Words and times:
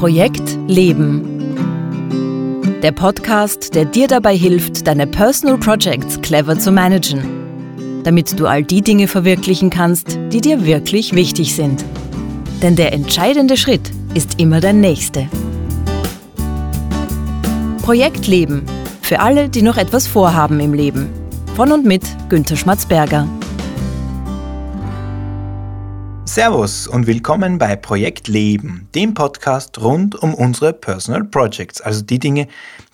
Projekt 0.00 0.56
Leben. 0.66 1.20
Der 2.82 2.90
Podcast, 2.90 3.74
der 3.74 3.84
dir 3.84 4.08
dabei 4.08 4.34
hilft, 4.34 4.86
deine 4.86 5.06
Personal 5.06 5.58
Projects 5.58 6.18
clever 6.22 6.58
zu 6.58 6.72
managen, 6.72 8.02
damit 8.02 8.40
du 8.40 8.46
all 8.46 8.62
die 8.62 8.80
Dinge 8.80 9.08
verwirklichen 9.08 9.68
kannst, 9.68 10.18
die 10.32 10.40
dir 10.40 10.64
wirklich 10.64 11.14
wichtig 11.14 11.54
sind. 11.54 11.84
Denn 12.62 12.76
der 12.76 12.94
entscheidende 12.94 13.58
Schritt 13.58 13.90
ist 14.14 14.40
immer 14.40 14.62
der 14.62 14.72
nächste. 14.72 15.28
Projekt 17.82 18.26
Leben. 18.26 18.64
Für 19.02 19.20
alle, 19.20 19.50
die 19.50 19.60
noch 19.60 19.76
etwas 19.76 20.06
vorhaben 20.06 20.60
im 20.60 20.72
Leben. 20.72 21.10
Von 21.56 21.72
und 21.72 21.84
mit 21.84 22.04
Günter 22.30 22.56
Schmatzberger. 22.56 23.28
Servus 26.32 26.86
und 26.86 27.08
willkommen 27.08 27.58
bei 27.58 27.74
Projekt 27.74 28.28
Leben, 28.28 28.88
dem 28.94 29.14
Podcast 29.14 29.80
rund 29.80 30.14
um 30.14 30.32
unsere 30.32 30.72
Personal 30.72 31.24
Projects, 31.24 31.80
also 31.80 32.02
die 32.02 32.20
Dinge, 32.20 32.46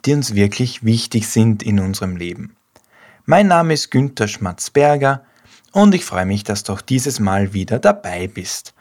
die 0.07 0.15
uns 0.15 0.35
wirklich 0.35 0.85
wichtig 0.85 1.29
sind 1.29 1.63
in 1.63 1.79
unserem 1.79 2.17
Leben. 2.17 2.57
Mein 3.27 3.49
Name 3.49 3.75
ist 3.75 3.91
Günther 3.91 4.27
Schmatzberger 4.27 5.23
und 5.73 5.95
ich 5.95 6.07
freue 6.07 6.25
mich, 6.25 6.45
dass 6.45 6.65
du 6.65 6.73
auch 6.73 6.81
dieses 6.81 7.21
Mal 7.21 7.53
wieder 7.53 7.79
dabei 7.79 8.27
bist. 8.27 8.73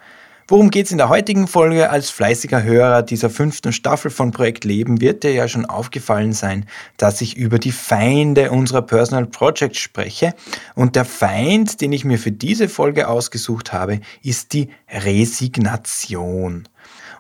Worum 0.48 0.70
geht 0.70 0.85
es 0.85 0.91
in 0.91 0.99
der 0.99 1.09
heutigen 1.09 1.48
Folge? 1.48 1.90
Als 1.90 2.12
fleißiger 2.12 2.62
Hörer 2.62 3.02
dieser 3.02 3.31
fünften 3.31 3.73
Staffel 3.73 4.12
von 4.12 4.30
Projekt 4.30 4.63
Leben 4.63 5.02
wird 5.02 5.23
dir 5.23 5.34
ja 5.34 5.48
schon 5.48 5.66
aufgefallen 5.66 6.34
sein, 6.34 6.68
dass 6.98 7.21
ich 7.21 7.35
über 7.35 7.58
die 7.58 7.71
Feinde 7.71 8.52
unserer 8.52 8.84
Personal 8.84 9.26
Projects 9.26 9.80
spreche. 9.80 10.35
Und 10.76 10.95
der 10.95 11.05
Feind, 11.05 11.81
den 11.81 11.91
ich 11.91 12.05
mir 12.05 12.20
für 12.20 12.31
diese 12.31 12.70
Folge 12.70 13.08
ausgesucht 13.08 13.73
habe, 13.73 14.02
ist 14.21 14.54
die 14.54 14.70
Resignation. 14.88 16.68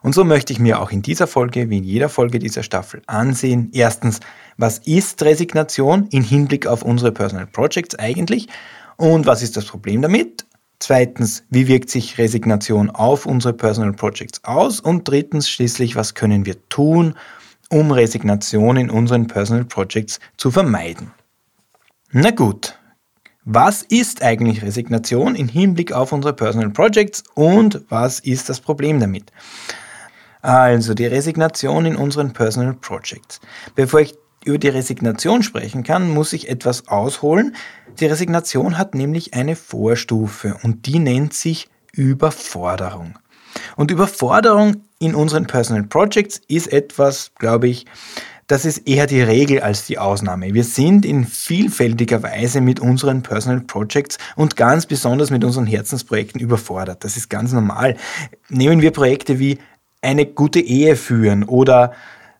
Und 0.03 0.13
so 0.13 0.23
möchte 0.23 0.53
ich 0.53 0.59
mir 0.59 0.79
auch 0.79 0.91
in 0.91 1.01
dieser 1.01 1.25
Folge, 1.25 1.71
wie 1.71 1.79
in 1.79 1.83
jeder 1.83 2.09
Folge 2.09 2.37
dieser 2.37 2.61
Staffel, 2.61 3.01
ansehen. 3.07 3.71
Erstens, 3.73 4.19
was 4.57 4.77
ist 4.77 5.23
Resignation 5.23 6.07
im 6.11 6.23
Hinblick 6.23 6.67
auf 6.67 6.83
unsere 6.83 7.11
Personal 7.11 7.47
Projects 7.47 7.95
eigentlich? 7.95 8.49
Und 8.97 9.25
was 9.25 9.41
ist 9.41 9.57
das 9.57 9.65
Problem 9.65 10.03
damit? 10.03 10.45
Zweitens, 10.79 11.43
wie 11.49 11.67
wirkt 11.67 11.89
sich 11.89 12.17
Resignation 12.17 12.89
auf 12.89 13.25
unsere 13.25 13.53
Personal 13.53 13.93
Projects 13.93 14.43
aus? 14.43 14.79
Und 14.79 15.07
drittens, 15.07 15.49
schließlich, 15.49 15.95
was 15.95 16.13
können 16.13 16.45
wir 16.45 16.57
tun, 16.69 17.15
um 17.69 17.91
Resignation 17.91 18.77
in 18.77 18.89
unseren 18.89 19.27
Personal 19.27 19.65
Projects 19.65 20.19
zu 20.37 20.51
vermeiden? 20.51 21.11
Na 22.11 22.31
gut, 22.31 22.77
was 23.45 23.83
ist 23.83 24.21
eigentlich 24.21 24.63
Resignation 24.63 25.35
im 25.35 25.47
Hinblick 25.47 25.93
auf 25.93 26.11
unsere 26.11 26.33
Personal 26.33 26.71
Projects 26.71 27.23
und 27.35 27.81
was 27.89 28.19
ist 28.19 28.49
das 28.49 28.59
Problem 28.59 28.99
damit? 28.99 29.31
Also 30.41 30.93
die 30.93 31.05
Resignation 31.05 31.85
in 31.85 31.95
unseren 31.95 32.33
Personal 32.33 32.73
Projects. 32.73 33.39
Bevor 33.75 34.01
ich 34.01 34.15
über 34.45 34.57
die 34.57 34.69
Resignation 34.69 35.43
sprechen 35.43 35.83
kann, 35.83 36.09
muss 36.09 36.33
ich 36.33 36.49
etwas 36.49 36.87
ausholen. 36.87 37.55
Die 37.99 38.05
Resignation 38.05 38.77
hat 38.77 38.95
nämlich 38.95 39.33
eine 39.33 39.55
Vorstufe 39.55 40.57
und 40.63 40.85
die 40.85 40.99
nennt 40.99 41.33
sich 41.33 41.67
Überforderung. 41.91 43.17
Und 43.75 43.91
Überforderung 43.91 44.83
in 44.99 45.15
unseren 45.15 45.47
Personal 45.47 45.83
Projects 45.83 46.41
ist 46.47 46.71
etwas, 46.71 47.31
glaube 47.37 47.67
ich, 47.67 47.85
das 48.47 48.63
ist 48.63 48.87
eher 48.87 49.07
die 49.07 49.21
Regel 49.21 49.61
als 49.61 49.87
die 49.87 49.97
Ausnahme. 49.97 50.53
Wir 50.53 50.63
sind 50.63 51.03
in 51.03 51.25
vielfältiger 51.25 52.21
Weise 52.21 52.61
mit 52.61 52.79
unseren 52.79 53.23
Personal 53.23 53.61
Projects 53.61 54.19
und 54.35 54.55
ganz 54.55 54.85
besonders 54.85 55.31
mit 55.31 55.43
unseren 55.43 55.65
Herzensprojekten 55.65 56.39
überfordert. 56.39 57.03
Das 57.03 57.17
ist 57.17 57.29
ganz 57.29 57.53
normal. 57.53 57.97
Nehmen 58.49 58.81
wir 58.81 58.91
Projekte 58.91 59.39
wie 59.39 59.57
eine 60.01 60.27
gute 60.27 60.59
Ehe 60.59 60.95
führen 60.95 61.43
oder 61.43 61.93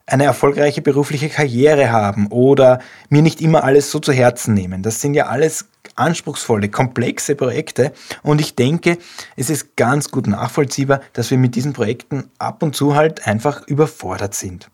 eine 0.08 0.26
erfolgreiche 0.26 0.82
berufliche 0.82 1.30
Karriere 1.30 1.92
haben 1.92 2.28
oder 2.28 2.80
mir 3.10 3.22
nicht 3.22 3.42
immer 3.42 3.64
alles 3.64 3.90
so 3.90 4.00
zu 4.00 4.12
Herzen 4.12 4.54
nehmen. 4.54 4.84
Das 4.84 5.02
sind 5.02 5.16
ja 5.16 5.28
alles 5.28 5.66
anspruchsvolle, 5.96 6.70
komplexe 6.70 7.36
Projekte 7.36 7.92
und 8.22 8.40
ich 8.40 8.56
denke, 8.56 8.98
es 9.36 9.50
ist 9.50 9.76
ganz 9.76 10.12
gut 10.12 10.28
nachvollziehbar, 10.28 11.02
dass 11.14 11.32
wir 11.32 11.38
mit 11.38 11.56
diesen 11.56 11.74
Projekten 11.74 12.30
ab 12.38 12.62
und 12.62 12.76
zu 12.76 12.96
halt 12.96 13.26
einfach 13.28 13.68
überfordert 13.68 14.36
sind. 14.36 14.70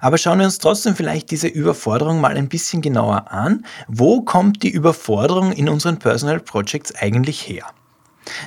Aber 0.00 0.18
schauen 0.18 0.40
wir 0.40 0.46
uns 0.46 0.58
trotzdem 0.58 0.96
vielleicht 0.96 1.30
diese 1.30 1.46
Überforderung 1.46 2.20
mal 2.20 2.36
ein 2.36 2.48
bisschen 2.48 2.82
genauer 2.82 3.30
an. 3.30 3.64
Wo 3.86 4.22
kommt 4.22 4.64
die 4.64 4.70
Überforderung 4.70 5.52
in 5.52 5.68
unseren 5.68 6.00
Personal 6.00 6.40
Projects 6.40 6.92
eigentlich 6.96 7.46
her? 7.46 7.66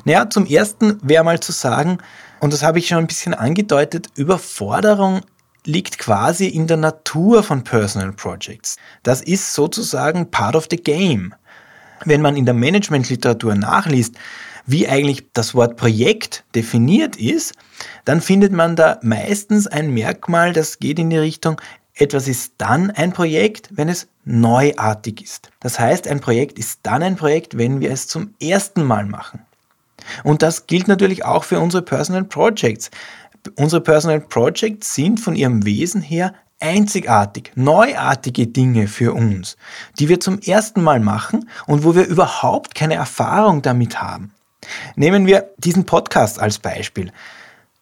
Naja, 0.03 0.29
zum 0.29 0.45
ersten 0.45 0.99
wäre 1.01 1.23
mal 1.23 1.39
zu 1.39 1.53
sagen, 1.53 1.99
und 2.41 2.51
das 2.51 2.61
habe 2.61 2.79
ich 2.79 2.87
schon 2.87 2.97
ein 2.97 3.07
bisschen 3.07 3.33
angedeutet, 3.33 4.07
Überforderung 4.15 5.21
liegt 5.65 5.97
quasi 5.97 6.47
in 6.47 6.67
der 6.67 6.77
Natur 6.77 7.43
von 7.43 7.63
Personal 7.63 8.11
Projects. 8.11 8.77
Das 9.03 9.21
ist 9.21 9.53
sozusagen 9.53 10.31
part 10.31 10.55
of 10.55 10.67
the 10.69 10.77
game. 10.77 11.33
Wenn 12.05 12.21
man 12.21 12.35
in 12.35 12.45
der 12.45 12.53
Managementliteratur 12.53 13.55
nachliest, 13.55 14.15
wie 14.65 14.87
eigentlich 14.87 15.25
das 15.33 15.53
Wort 15.53 15.77
Projekt 15.77 16.43
definiert 16.55 17.15
ist, 17.15 17.53
dann 18.03 18.21
findet 18.21 18.51
man 18.51 18.75
da 18.75 18.99
meistens 19.01 19.67
ein 19.67 19.91
Merkmal, 19.93 20.53
das 20.53 20.79
geht 20.79 20.99
in 20.99 21.09
die 21.09 21.17
Richtung, 21.17 21.61
etwas 21.93 22.27
ist 22.27 22.53
dann 22.57 22.91
ein 22.91 23.13
Projekt, 23.13 23.69
wenn 23.71 23.87
es 23.87 24.07
neuartig 24.25 25.21
ist. 25.21 25.49
Das 25.61 25.79
heißt, 25.79 26.07
ein 26.07 26.19
Projekt 26.19 26.59
ist 26.59 26.81
dann 26.83 27.01
ein 27.01 27.15
Projekt, 27.15 27.57
wenn 27.57 27.79
wir 27.79 27.91
es 27.91 28.07
zum 28.07 28.33
ersten 28.41 28.83
Mal 28.83 29.05
machen. 29.05 29.39
Und 30.23 30.41
das 30.41 30.67
gilt 30.67 30.87
natürlich 30.87 31.23
auch 31.23 31.45
für 31.45 31.59
unsere 31.59 31.83
Personal 31.83 32.25
Projects. 32.25 32.91
Unsere 33.55 33.81
Personal 33.81 34.21
Projects 34.21 34.95
sind 34.95 35.19
von 35.19 35.35
ihrem 35.35 35.65
Wesen 35.65 36.01
her 36.01 36.33
einzigartig, 36.59 37.51
neuartige 37.55 38.47
Dinge 38.47 38.87
für 38.87 39.13
uns, 39.13 39.57
die 39.99 40.09
wir 40.09 40.19
zum 40.19 40.39
ersten 40.39 40.81
Mal 40.81 40.99
machen 40.99 41.49
und 41.67 41.83
wo 41.83 41.95
wir 41.95 42.05
überhaupt 42.07 42.75
keine 42.75 42.95
Erfahrung 42.95 43.61
damit 43.61 44.01
haben. 44.01 44.33
Nehmen 44.95 45.27
wir 45.27 45.49
diesen 45.57 45.85
Podcast 45.85 46.39
als 46.39 46.59
Beispiel. 46.59 47.11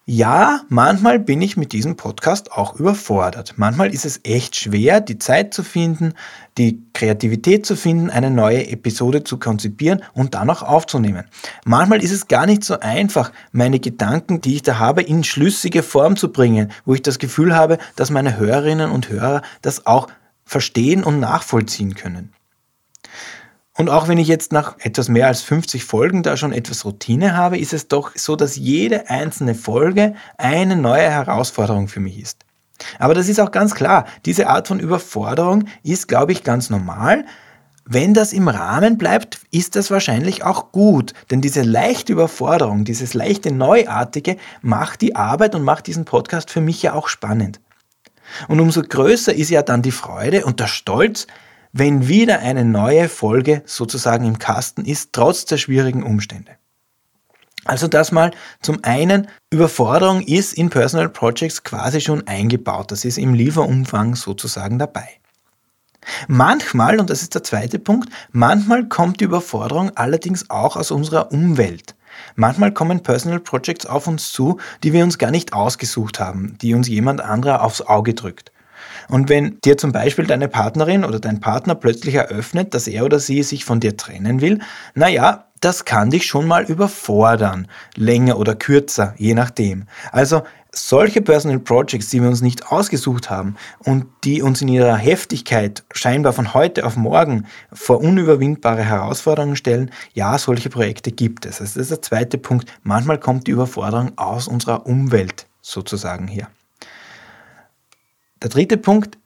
Ja, 0.06 0.64
manchmal 0.68 1.18
bin 1.18 1.42
ich 1.42 1.56
mit 1.56 1.72
diesem 1.72 1.96
Podcast 1.96 2.52
auch 2.52 2.76
überfordert. 2.76 3.54
Manchmal 3.56 3.94
ist 3.94 4.04
es 4.04 4.20
echt 4.26 4.58
schwer, 4.58 5.00
die 5.00 5.18
Zeit 5.18 5.54
zu 5.54 5.64
finden, 5.64 6.14
die 6.58 6.84
Kreativität 6.92 7.66
zu 7.66 7.78
finden, 7.78 8.10
eine 8.10 8.30
neue 8.30 8.68
Episode 8.68 9.24
zu 9.24 9.40
konzipieren 9.40 10.04
und 10.14 10.34
dann 10.34 10.50
auch 10.50 10.62
aufzunehmen. 10.62 11.24
Manchmal 11.64 12.04
ist 12.04 12.12
es 12.12 12.28
gar 12.28 12.46
nicht 12.46 12.66
so 12.66 12.82
einfach, 12.82 13.32
meine 13.54 13.80
Gedanken, 13.80 14.42
die 14.42 14.56
ich 14.56 14.64
da 14.64 14.78
habe, 14.78 15.04
in 15.04 15.24
schlüssige 15.24 15.84
Form 15.84 16.18
zu 16.18 16.34
bringen, 16.34 16.74
wo 16.84 16.94
ich 16.94 17.02
das 17.02 17.18
Gefühl 17.18 17.56
habe, 17.56 17.78
dass 17.96 18.10
meine 18.10 18.36
Hörerinnen 18.36 18.92
und 18.92 19.08
Hörer 19.08 19.42
das 19.62 19.86
auch 19.86 20.10
verstehen 20.44 21.06
und 21.06 21.22
nachvollziehen 21.22 21.96
können. 21.96 22.34
Und 23.76 23.90
auch 23.90 24.08
wenn 24.08 24.20
ich 24.20 24.28
jetzt 24.28 24.52
nach 24.52 24.76
etwas 24.80 25.10
mehr 25.10 25.28
als 25.28 25.42
50 25.42 25.84
Folgen 25.84 26.22
da 26.22 26.38
schon 26.38 26.54
etwas 26.54 26.86
Routine 26.86 27.36
habe, 27.36 27.58
ist 27.58 27.74
es 27.74 27.88
doch 27.88 28.12
so, 28.16 28.36
dass 28.36 28.56
jede 28.56 29.10
einzelne 29.10 29.56
Folge 29.56 30.14
eine 30.38 30.76
neue 30.76 31.10
Herausforderung 31.10 31.88
für 31.88 32.00
mich 32.00 32.20
ist. 32.20 32.46
Aber 33.00 33.14
das 33.14 33.30
ist 33.30 33.40
auch 33.40 33.52
ganz 33.52 33.74
klar, 33.74 34.06
diese 34.26 34.48
Art 34.48 34.68
von 34.68 34.80
Überforderung 34.80 35.66
ist, 35.84 36.08
glaube 36.08 36.34
ich, 36.34 36.44
ganz 36.44 36.70
normal. 36.70 37.26
Wenn 37.86 38.14
das 38.14 38.32
im 38.32 38.48
Rahmen 38.48 38.98
bleibt, 38.98 39.42
ist 39.52 39.76
das 39.76 39.92
wahrscheinlich 39.92 40.44
auch 40.44 40.72
gut, 40.72 41.14
denn 41.32 41.42
diese 41.42 41.64
leichte 41.64 42.14
Überforderung, 42.14 42.86
dieses 42.86 43.14
leichte 43.14 43.54
Neuartige 43.54 44.38
macht 44.62 45.02
die 45.02 45.16
Arbeit 45.16 45.54
und 45.54 45.64
macht 45.64 45.88
diesen 45.88 46.06
Podcast 46.06 46.50
für 46.50 46.62
mich 46.62 46.82
ja 46.82 46.94
auch 46.94 47.08
spannend. 47.10 47.60
Und 48.48 48.60
umso 48.60 48.82
größer 48.82 49.34
ist 49.34 49.50
ja 49.50 49.64
dann 49.64 49.82
die 49.82 49.92
Freude 49.92 50.46
und 50.46 50.60
der 50.60 50.68
Stolz, 50.68 51.28
wenn 51.74 52.08
wieder 52.08 52.40
eine 52.40 52.64
neue 52.64 53.10
Folge 53.10 53.64
sozusagen 53.66 54.26
im 54.26 54.40
Kasten 54.40 54.86
ist, 54.86 55.12
trotz 55.12 55.46
der 55.46 55.58
schwierigen 55.58 56.04
Umstände. 56.04 56.52
Also 57.66 57.88
das 57.88 58.12
mal 58.12 58.32
zum 58.62 58.84
einen, 58.84 59.28
Überforderung 59.50 60.22
ist 60.22 60.54
in 60.54 60.70
Personal 60.70 61.10
Projects 61.10 61.64
quasi 61.64 62.02
schon 62.02 62.28
eingebaut. 62.28 62.92
Das 62.92 63.06
ist 63.06 63.18
im 63.18 63.34
Lieferumfang 63.34 64.16
sozusagen 64.16 64.80
dabei. 64.80 65.08
Manchmal, 66.28 67.00
und 67.00 67.10
das 67.10 67.22
ist 67.22 67.34
der 67.34 67.44
zweite 67.44 67.80
Punkt, 67.80 68.10
manchmal 68.32 68.88
kommt 68.88 69.22
die 69.22 69.26
Überforderung 69.26 69.92
allerdings 69.96 70.50
auch 70.50 70.76
aus 70.76 70.92
unserer 70.92 71.32
Umwelt. 71.32 71.96
Manchmal 72.36 72.72
kommen 72.72 73.02
Personal 73.02 73.40
Projects 73.40 73.86
auf 73.86 74.08
uns 74.08 74.32
zu, 74.32 74.60
die 74.84 74.94
wir 74.94 75.04
uns 75.04 75.18
gar 75.18 75.32
nicht 75.32 75.54
ausgesucht 75.54 76.20
haben, 76.20 76.58
die 76.62 76.74
uns 76.74 76.88
jemand 76.88 77.22
anderer 77.22 77.64
aufs 77.64 77.82
Auge 77.82 78.14
drückt. 78.14 78.52
Und 79.10 79.30
wenn 79.30 79.58
dir 79.64 79.78
zum 79.78 79.92
Beispiel 79.92 80.26
deine 80.26 80.48
Partnerin 80.48 81.04
oder 81.04 81.20
dein 81.20 81.40
Partner 81.40 81.76
plötzlich 81.76 82.16
eröffnet, 82.16 82.74
dass 82.74 82.88
er 82.88 83.06
oder 83.06 83.20
sie 83.20 83.44
sich 83.44 83.66
von 83.66 83.80
dir 83.80 83.98
trennen 83.98 84.42
will, 84.42 84.60
naja, 84.96 85.46
das 85.64 85.86
kann 85.86 86.10
dich 86.10 86.26
schon 86.26 86.46
mal 86.46 86.64
überfordern, 86.66 87.68
länger 87.96 88.38
oder 88.38 88.54
kürzer, 88.54 89.14
je 89.18 89.34
nachdem. 89.34 89.86
Also 90.12 90.42
solche 90.74 91.22
Personal 91.22 91.60
Projects, 91.60 92.10
die 92.10 92.22
wir 92.22 92.28
uns 92.28 92.42
nicht 92.42 92.72
ausgesucht 92.72 93.30
haben 93.30 93.56
und 93.80 94.06
die 94.24 94.42
uns 94.42 94.62
in 94.62 94.68
ihrer 94.68 94.98
Heftigkeit 94.98 95.84
scheinbar 95.94 96.34
von 96.34 96.54
heute 96.54 96.86
auf 96.86 96.98
morgen 96.98 97.46
vor 97.72 98.02
unüberwindbare 98.02 98.84
Herausforderungen 98.84 99.56
stellen, 99.56 99.92
ja, 100.14 100.38
solche 100.38 100.70
Projekte 100.70 101.12
gibt 101.12 101.46
es. 101.46 101.62
Also 101.62 101.76
das 101.76 101.84
ist 101.84 101.92
der 101.92 102.02
zweite 102.02 102.38
Punkt. 102.38 102.70
Manchmal 102.82 103.20
kommt 103.20 103.48
die 103.48 103.52
Überforderung 103.52 104.18
aus 104.18 104.48
unserer 104.48 104.86
Umwelt 104.86 105.46
sozusagen 105.62 106.28
her. 106.28 106.50
Der 108.44 108.50
dritte 108.50 108.76
Punkt, 108.76 109.18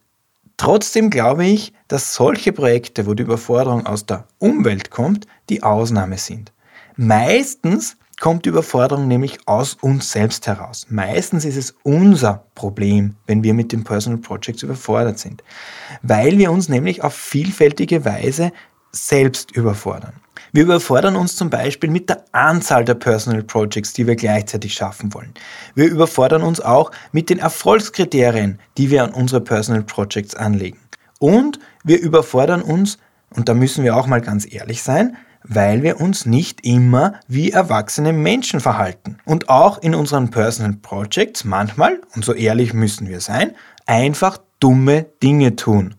trotzdem 0.57 1.09
glaube 1.09 1.43
ich, 1.43 1.73
dass 1.87 2.13
solche 2.13 2.53
Projekte, 2.53 3.07
wo 3.07 3.15
die 3.15 3.23
Überforderung 3.23 3.87
aus 3.87 4.05
der 4.05 4.27
Umwelt 4.37 4.91
kommt, 4.91 5.25
die 5.49 5.63
Ausnahme 5.63 6.19
sind. 6.19 6.53
Meistens 6.97 7.97
kommt 8.19 8.45
die 8.45 8.49
Überforderung 8.49 9.07
nämlich 9.07 9.39
aus 9.47 9.73
uns 9.73 10.11
selbst 10.11 10.45
heraus. 10.45 10.85
Meistens 10.89 11.45
ist 11.45 11.57
es 11.57 11.75
unser 11.81 12.45
Problem, 12.53 13.15
wenn 13.25 13.41
wir 13.41 13.55
mit 13.55 13.71
den 13.71 13.83
Personal 13.83 14.19
Projects 14.19 14.61
überfordert 14.61 15.17
sind, 15.17 15.43
weil 16.03 16.37
wir 16.37 16.51
uns 16.51 16.69
nämlich 16.69 17.03
auf 17.03 17.15
vielfältige 17.15 18.05
Weise 18.05 18.51
selbst 18.97 19.51
überfordern. 19.51 20.13
Wir 20.53 20.63
überfordern 20.63 21.15
uns 21.15 21.35
zum 21.35 21.49
Beispiel 21.49 21.89
mit 21.89 22.09
der 22.09 22.23
Anzahl 22.31 22.85
der 22.85 22.95
Personal 22.95 23.43
Projects, 23.43 23.93
die 23.93 24.07
wir 24.07 24.15
gleichzeitig 24.15 24.73
schaffen 24.73 25.13
wollen. 25.13 25.33
Wir 25.75 25.87
überfordern 25.87 26.41
uns 26.41 26.61
auch 26.61 26.91
mit 27.11 27.29
den 27.29 27.39
Erfolgskriterien, 27.39 28.59
die 28.77 28.89
wir 28.89 29.03
an 29.03 29.13
unsere 29.13 29.41
Personal 29.41 29.83
Projects 29.83 30.35
anlegen. 30.35 30.79
Und 31.19 31.59
wir 31.83 31.99
überfordern 31.99 32.61
uns, 32.61 32.97
und 33.35 33.49
da 33.49 33.53
müssen 33.53 33.83
wir 33.83 33.95
auch 33.95 34.07
mal 34.07 34.21
ganz 34.21 34.51
ehrlich 34.51 34.83
sein, 34.83 35.17
weil 35.43 35.83
wir 35.83 35.99
uns 36.01 36.25
nicht 36.25 36.65
immer 36.65 37.13
wie 37.27 37.51
erwachsene 37.51 38.13
Menschen 38.13 38.59
verhalten. 38.59 39.17
Und 39.25 39.49
auch 39.49 39.77
in 39.79 39.95
unseren 39.95 40.29
Personal 40.29 40.73
Projects 40.81 41.43
manchmal, 41.43 42.01
und 42.15 42.25
so 42.25 42.33
ehrlich 42.33 42.73
müssen 42.73 43.07
wir 43.07 43.21
sein, 43.21 43.55
einfach 43.85 44.37
dumme 44.59 45.05
Dinge 45.21 45.55
tun. 45.55 45.95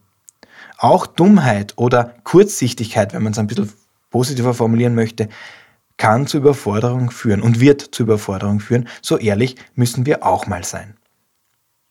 Auch 0.78 1.06
Dummheit 1.06 1.74
oder 1.76 2.14
Kurzsichtigkeit, 2.24 3.12
wenn 3.12 3.24
man 3.24 3.32
es 3.32 3.38
ein 3.38 3.48
bisschen 3.48 3.72
positiver 4.10 4.54
formulieren 4.54 4.94
möchte, 4.94 5.28
kann 5.96 6.26
zu 6.26 6.38
Überforderung 6.38 7.10
führen 7.10 7.42
und 7.42 7.60
wird 7.60 7.82
zu 7.82 8.04
Überforderung 8.04 8.60
führen. 8.60 8.88
So 9.02 9.18
ehrlich 9.18 9.56
müssen 9.74 10.06
wir 10.06 10.24
auch 10.24 10.46
mal 10.46 10.64
sein. 10.64 10.96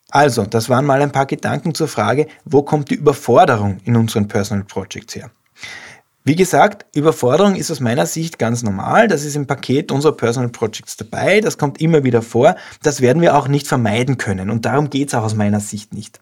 Also, 0.09 0.45
das 0.45 0.69
waren 0.69 0.85
mal 0.85 1.01
ein 1.01 1.11
paar 1.11 1.25
Gedanken 1.25 1.75
zur 1.75 1.89
Frage, 1.89 2.27
wo 2.45 2.63
kommt 2.63 2.89
die 2.89 2.95
Überforderung 2.95 3.79
in 3.83 3.97
unseren 3.97 4.29
Personal 4.29 4.63
Projects 4.63 5.15
her? 5.15 5.29
Wie 6.23 6.35
gesagt, 6.35 6.85
Überforderung 6.95 7.55
ist 7.55 7.71
aus 7.71 7.81
meiner 7.81 8.05
Sicht 8.05 8.39
ganz 8.39 8.63
normal. 8.63 9.07
Das 9.07 9.23
ist 9.23 9.35
im 9.35 9.47
Paket 9.47 9.91
unserer 9.91 10.15
Personal 10.15 10.49
Projects 10.49 10.97
dabei. 10.97 11.41
Das 11.41 11.57
kommt 11.57 11.81
immer 11.81 12.03
wieder 12.03 12.21
vor. 12.21 12.55
Das 12.83 13.01
werden 13.01 13.21
wir 13.21 13.37
auch 13.37 13.47
nicht 13.47 13.67
vermeiden 13.67 14.17
können. 14.17 14.49
Und 14.49 14.65
darum 14.65 14.89
geht 14.89 15.09
es 15.09 15.13
auch 15.13 15.23
aus 15.23 15.35
meiner 15.35 15.59
Sicht 15.59 15.93
nicht. 15.93 16.19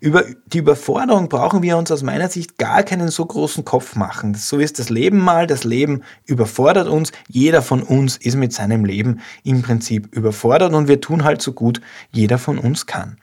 Über 0.00 0.24
die 0.46 0.58
Überforderung 0.58 1.28
brauchen 1.28 1.62
wir 1.62 1.76
uns 1.76 1.90
aus 1.90 2.02
meiner 2.02 2.28
Sicht 2.28 2.56
gar 2.56 2.82
keinen 2.82 3.08
so 3.08 3.24
großen 3.26 3.64
Kopf 3.64 3.96
machen. 3.96 4.34
So 4.34 4.58
ist 4.58 4.78
das 4.78 4.88
Leben 4.88 5.18
mal. 5.18 5.46
Das 5.46 5.64
Leben 5.64 6.02
überfordert 6.24 6.88
uns. 6.88 7.12
Jeder 7.28 7.60
von 7.60 7.82
uns 7.82 8.16
ist 8.16 8.36
mit 8.36 8.52
seinem 8.52 8.84
Leben 8.84 9.20
im 9.44 9.62
Prinzip 9.62 10.14
überfordert 10.14 10.72
und 10.72 10.88
wir 10.88 11.00
tun 11.00 11.24
halt 11.24 11.42
so 11.42 11.52
gut 11.52 11.80
jeder 12.10 12.38
von 12.38 12.58
uns 12.58 12.86
kann. 12.86 13.18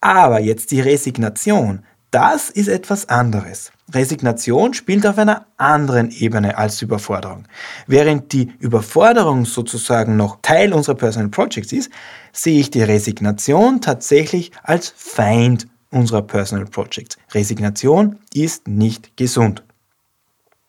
Aber 0.00 0.40
jetzt 0.40 0.70
die 0.70 0.80
Resignation. 0.80 1.84
Das 2.14 2.48
ist 2.48 2.68
etwas 2.68 3.08
anderes. 3.08 3.72
Resignation 3.92 4.72
spielt 4.72 5.04
auf 5.04 5.18
einer 5.18 5.46
anderen 5.56 6.12
Ebene 6.12 6.56
als 6.56 6.80
Überforderung. 6.80 7.46
Während 7.88 8.32
die 8.32 8.52
Überforderung 8.60 9.44
sozusagen 9.44 10.14
noch 10.14 10.38
Teil 10.40 10.72
unserer 10.72 10.94
Personal 10.94 11.28
Projects 11.28 11.72
ist, 11.72 11.90
sehe 12.32 12.60
ich 12.60 12.70
die 12.70 12.84
Resignation 12.84 13.80
tatsächlich 13.80 14.52
als 14.62 14.94
Feind 14.96 15.66
unserer 15.90 16.22
Personal 16.22 16.66
Projects. 16.66 17.18
Resignation 17.32 18.20
ist 18.32 18.68
nicht 18.68 19.16
gesund. 19.16 19.64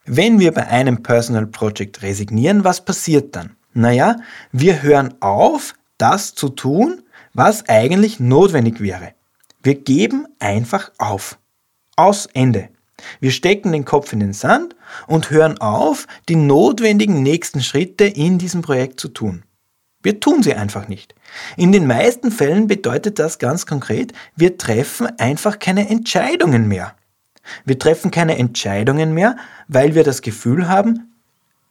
Wenn 0.03 0.39
wir 0.39 0.51
bei 0.51 0.65
einem 0.65 1.03
Personal 1.03 1.45
Project 1.45 2.01
resignieren, 2.01 2.63
was 2.63 2.83
passiert 2.83 3.35
dann? 3.35 3.55
Naja, 3.71 4.15
wir 4.51 4.81
hören 4.81 5.13
auf, 5.19 5.75
das 5.99 6.33
zu 6.33 6.49
tun, 6.49 7.03
was 7.35 7.69
eigentlich 7.69 8.19
notwendig 8.19 8.79
wäre. 8.81 9.14
Wir 9.65 9.73
geben 9.73 10.27
einfach 10.37 10.91
auf. 10.99 11.39
Aus 11.95 12.27
Ende. 12.27 12.69
Wir 13.19 13.31
stecken 13.31 13.71
den 13.71 13.83
Kopf 13.83 14.13
in 14.13 14.19
den 14.19 14.33
Sand 14.33 14.75
und 15.07 15.31
hören 15.31 15.57
auf, 15.57 16.05
die 16.29 16.35
notwendigen 16.35 17.23
nächsten 17.23 17.61
Schritte 17.61 18.05
in 18.05 18.37
diesem 18.37 18.61
Projekt 18.61 18.99
zu 18.99 19.07
tun. 19.07 19.41
Wir 20.03 20.19
tun 20.19 20.43
sie 20.43 20.53
einfach 20.53 20.87
nicht. 20.87 21.15
In 21.57 21.71
den 21.71 21.87
meisten 21.87 22.29
Fällen 22.29 22.67
bedeutet 22.67 23.17
das 23.17 23.39
ganz 23.39 23.65
konkret, 23.65 24.13
wir 24.35 24.59
treffen 24.59 25.07
einfach 25.17 25.57
keine 25.57 25.89
Entscheidungen 25.89 26.67
mehr. 26.67 26.95
Wir 27.65 27.79
treffen 27.79 28.11
keine 28.11 28.37
Entscheidungen 28.37 29.15
mehr, 29.15 29.35
weil 29.67 29.95
wir 29.95 30.03
das 30.03 30.21
Gefühl 30.21 30.67
haben, 30.67 31.15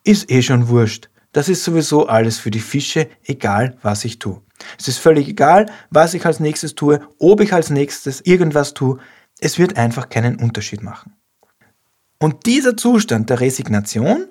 ist 0.02 0.32
eh 0.32 0.42
schon 0.42 0.66
wurscht. 0.66 1.10
Das 1.30 1.48
ist 1.48 1.62
sowieso 1.62 2.08
alles 2.08 2.38
für 2.38 2.50
die 2.50 2.58
Fische, 2.58 3.08
egal 3.22 3.78
was 3.82 4.04
ich 4.04 4.18
tue. 4.18 4.43
Es 4.78 4.88
ist 4.88 4.98
völlig 4.98 5.28
egal, 5.28 5.70
was 5.90 6.14
ich 6.14 6.24
als 6.26 6.40
nächstes 6.40 6.74
tue, 6.74 7.00
ob 7.18 7.40
ich 7.40 7.52
als 7.52 7.70
nächstes 7.70 8.20
irgendwas 8.20 8.74
tue. 8.74 8.98
Es 9.40 9.58
wird 9.58 9.76
einfach 9.76 10.08
keinen 10.08 10.36
Unterschied 10.36 10.82
machen. 10.82 11.14
Und 12.20 12.46
dieser 12.46 12.76
Zustand 12.76 13.30
der 13.30 13.40
Resignation, 13.40 14.26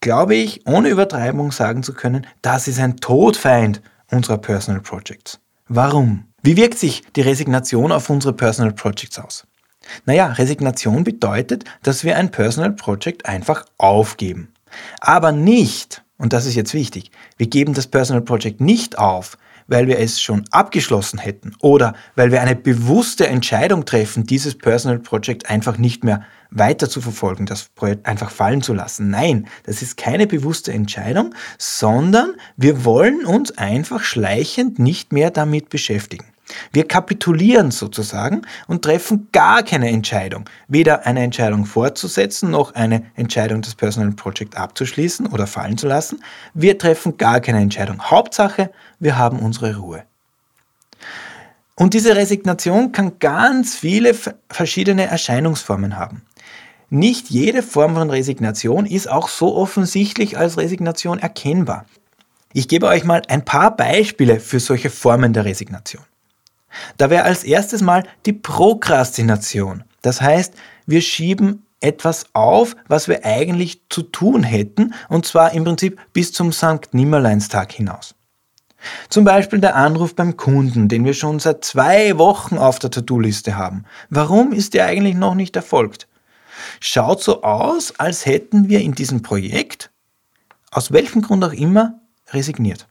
glaube 0.00 0.34
ich, 0.34 0.66
ohne 0.66 0.88
Übertreibung 0.88 1.52
sagen 1.52 1.82
zu 1.82 1.92
können, 1.92 2.26
das 2.42 2.68
ist 2.68 2.80
ein 2.80 2.96
Todfeind 2.96 3.82
unserer 4.10 4.38
Personal 4.38 4.80
Projects. 4.80 5.38
Warum? 5.68 6.24
Wie 6.42 6.56
wirkt 6.56 6.78
sich 6.78 7.02
die 7.14 7.20
Resignation 7.20 7.92
auf 7.92 8.08
unsere 8.10 8.32
Personal 8.32 8.72
Projects 8.72 9.18
aus? 9.18 9.46
Naja, 10.04 10.26
Resignation 10.26 11.04
bedeutet, 11.04 11.64
dass 11.82 12.04
wir 12.04 12.16
ein 12.16 12.30
Personal 12.30 12.72
Project 12.72 13.26
einfach 13.26 13.64
aufgeben. 13.76 14.52
Aber 15.00 15.32
nicht, 15.32 16.02
und 16.18 16.32
das 16.32 16.46
ist 16.46 16.54
jetzt 16.54 16.74
wichtig, 16.74 17.10
wir 17.36 17.48
geben 17.48 17.74
das 17.74 17.86
Personal 17.86 18.22
Project 18.22 18.60
nicht 18.60 18.98
auf, 18.98 19.38
weil 19.68 19.86
wir 19.86 20.00
es 20.00 20.20
schon 20.20 20.44
abgeschlossen 20.50 21.18
hätten 21.18 21.54
oder 21.60 21.94
weil 22.16 22.32
wir 22.32 22.40
eine 22.40 22.56
bewusste 22.56 23.28
Entscheidung 23.28 23.84
treffen, 23.84 24.24
dieses 24.24 24.58
Personal 24.58 24.98
Project 24.98 25.48
einfach 25.48 25.78
nicht 25.78 26.02
mehr 26.02 26.24
weiter 26.50 26.88
zu 26.88 27.00
verfolgen, 27.00 27.46
das 27.46 27.68
Projekt 27.74 28.06
einfach 28.06 28.30
fallen 28.30 28.62
zu 28.62 28.72
lassen. 28.74 29.10
Nein, 29.10 29.46
das 29.64 29.82
ist 29.82 29.96
keine 29.96 30.26
bewusste 30.26 30.72
Entscheidung, 30.72 31.34
sondern 31.58 32.34
wir 32.56 32.84
wollen 32.84 33.24
uns 33.24 33.56
einfach 33.56 34.02
schleichend 34.02 34.78
nicht 34.78 35.12
mehr 35.12 35.30
damit 35.30 35.68
beschäftigen. 35.68 36.24
Wir 36.72 36.86
kapitulieren 36.86 37.70
sozusagen 37.70 38.42
und 38.66 38.82
treffen 38.82 39.28
gar 39.32 39.62
keine 39.62 39.88
Entscheidung. 39.88 40.48
Weder 40.68 41.06
eine 41.06 41.22
Entscheidung 41.22 41.66
fortzusetzen, 41.66 42.50
noch 42.50 42.74
eine 42.74 43.04
Entscheidung, 43.14 43.62
das 43.62 43.74
Personal 43.74 44.12
Project 44.12 44.56
abzuschließen 44.56 45.26
oder 45.26 45.46
fallen 45.46 45.78
zu 45.78 45.86
lassen. 45.86 46.22
Wir 46.54 46.78
treffen 46.78 47.16
gar 47.16 47.40
keine 47.40 47.60
Entscheidung. 47.60 48.02
Hauptsache, 48.02 48.70
wir 48.98 49.18
haben 49.18 49.38
unsere 49.38 49.76
Ruhe. 49.76 50.04
Und 51.74 51.94
diese 51.94 52.16
Resignation 52.16 52.90
kann 52.90 53.20
ganz 53.20 53.76
viele 53.76 54.12
verschiedene 54.50 55.06
Erscheinungsformen 55.06 55.96
haben. 55.96 56.22
Nicht 56.90 57.28
jede 57.28 57.62
Form 57.62 57.94
von 57.94 58.10
Resignation 58.10 58.86
ist 58.86 59.08
auch 59.08 59.28
so 59.28 59.54
offensichtlich 59.54 60.38
als 60.38 60.56
Resignation 60.56 61.18
erkennbar. 61.18 61.84
Ich 62.54 62.66
gebe 62.66 62.86
euch 62.86 63.04
mal 63.04 63.22
ein 63.28 63.44
paar 63.44 63.76
Beispiele 63.76 64.40
für 64.40 64.58
solche 64.58 64.88
Formen 64.88 65.34
der 65.34 65.44
Resignation. 65.44 66.02
Da 66.96 67.10
wäre 67.10 67.24
als 67.24 67.44
erstes 67.44 67.80
mal 67.80 68.04
die 68.26 68.32
Prokrastination. 68.32 69.84
Das 70.02 70.20
heißt, 70.20 70.54
wir 70.86 71.00
schieben 71.00 71.66
etwas 71.80 72.26
auf, 72.32 72.76
was 72.88 73.08
wir 73.08 73.24
eigentlich 73.24 73.82
zu 73.88 74.02
tun 74.02 74.42
hätten, 74.42 74.94
und 75.08 75.26
zwar 75.26 75.52
im 75.52 75.64
Prinzip 75.64 76.00
bis 76.12 76.32
zum 76.32 76.52
Sankt 76.52 76.94
Nimmerleinstag 76.94 77.72
hinaus. 77.72 78.14
Zum 79.08 79.24
Beispiel 79.24 79.60
der 79.60 79.74
Anruf 79.74 80.14
beim 80.14 80.36
Kunden, 80.36 80.88
den 80.88 81.04
wir 81.04 81.14
schon 81.14 81.40
seit 81.40 81.64
zwei 81.64 82.16
Wochen 82.18 82.58
auf 82.58 82.78
der 82.78 82.90
To-Do-Liste 82.90 83.56
haben. 83.56 83.84
Warum 84.08 84.52
ist 84.52 84.74
der 84.74 84.86
eigentlich 84.86 85.16
noch 85.16 85.34
nicht 85.34 85.56
erfolgt? 85.56 86.08
schaut 86.80 87.22
so 87.22 87.42
aus, 87.42 87.98
als 87.98 88.26
hätten 88.26 88.68
wir 88.68 88.80
in 88.80 88.92
diesem 88.92 89.22
Projekt, 89.22 89.90
aus 90.70 90.92
welchem 90.92 91.22
Grund 91.22 91.44
auch 91.44 91.52
immer, 91.52 92.00
resigniert. 92.30 92.86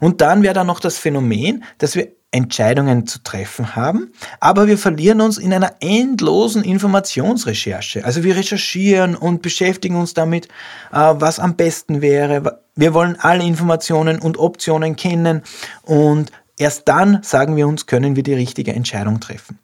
Und 0.00 0.20
dann 0.20 0.42
wäre 0.42 0.54
da 0.54 0.64
noch 0.64 0.80
das 0.80 0.98
Phänomen, 0.98 1.64
dass 1.78 1.94
wir 1.94 2.08
Entscheidungen 2.32 3.06
zu 3.06 3.22
treffen 3.22 3.74
haben, 3.74 4.12
aber 4.38 4.68
wir 4.68 4.78
verlieren 4.78 5.20
uns 5.20 5.36
in 5.36 5.52
einer 5.52 5.74
endlosen 5.80 6.62
Informationsrecherche. 6.62 8.04
Also 8.04 8.22
wir 8.22 8.36
recherchieren 8.36 9.16
und 9.16 9.42
beschäftigen 9.42 9.96
uns 9.96 10.14
damit, 10.14 10.46
äh, 10.92 11.14
was 11.16 11.40
am 11.40 11.56
besten 11.56 12.02
wäre. 12.02 12.62
Wir 12.76 12.94
wollen 12.94 13.16
alle 13.18 13.42
Informationen 13.42 14.20
und 14.20 14.38
Optionen 14.38 14.94
kennen 14.94 15.42
und 15.82 16.30
erst 16.56 16.86
dann 16.86 17.20
sagen 17.22 17.56
wir 17.56 17.66
uns, 17.66 17.86
können 17.86 18.14
wir 18.14 18.22
die 18.22 18.34
richtige 18.34 18.74
Entscheidung 18.74 19.18
treffen. 19.18 19.58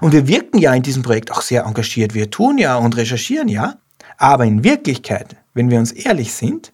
Und 0.00 0.12
wir 0.12 0.28
wirken 0.28 0.58
ja 0.58 0.74
in 0.74 0.82
diesem 0.82 1.02
Projekt 1.02 1.32
auch 1.32 1.42
sehr 1.42 1.64
engagiert. 1.64 2.14
Wir 2.14 2.30
tun 2.30 2.58
ja 2.58 2.76
und 2.76 2.96
recherchieren 2.96 3.48
ja. 3.48 3.76
Aber 4.16 4.44
in 4.44 4.64
Wirklichkeit, 4.64 5.36
wenn 5.54 5.70
wir 5.70 5.78
uns 5.78 5.92
ehrlich 5.92 6.32
sind, 6.34 6.72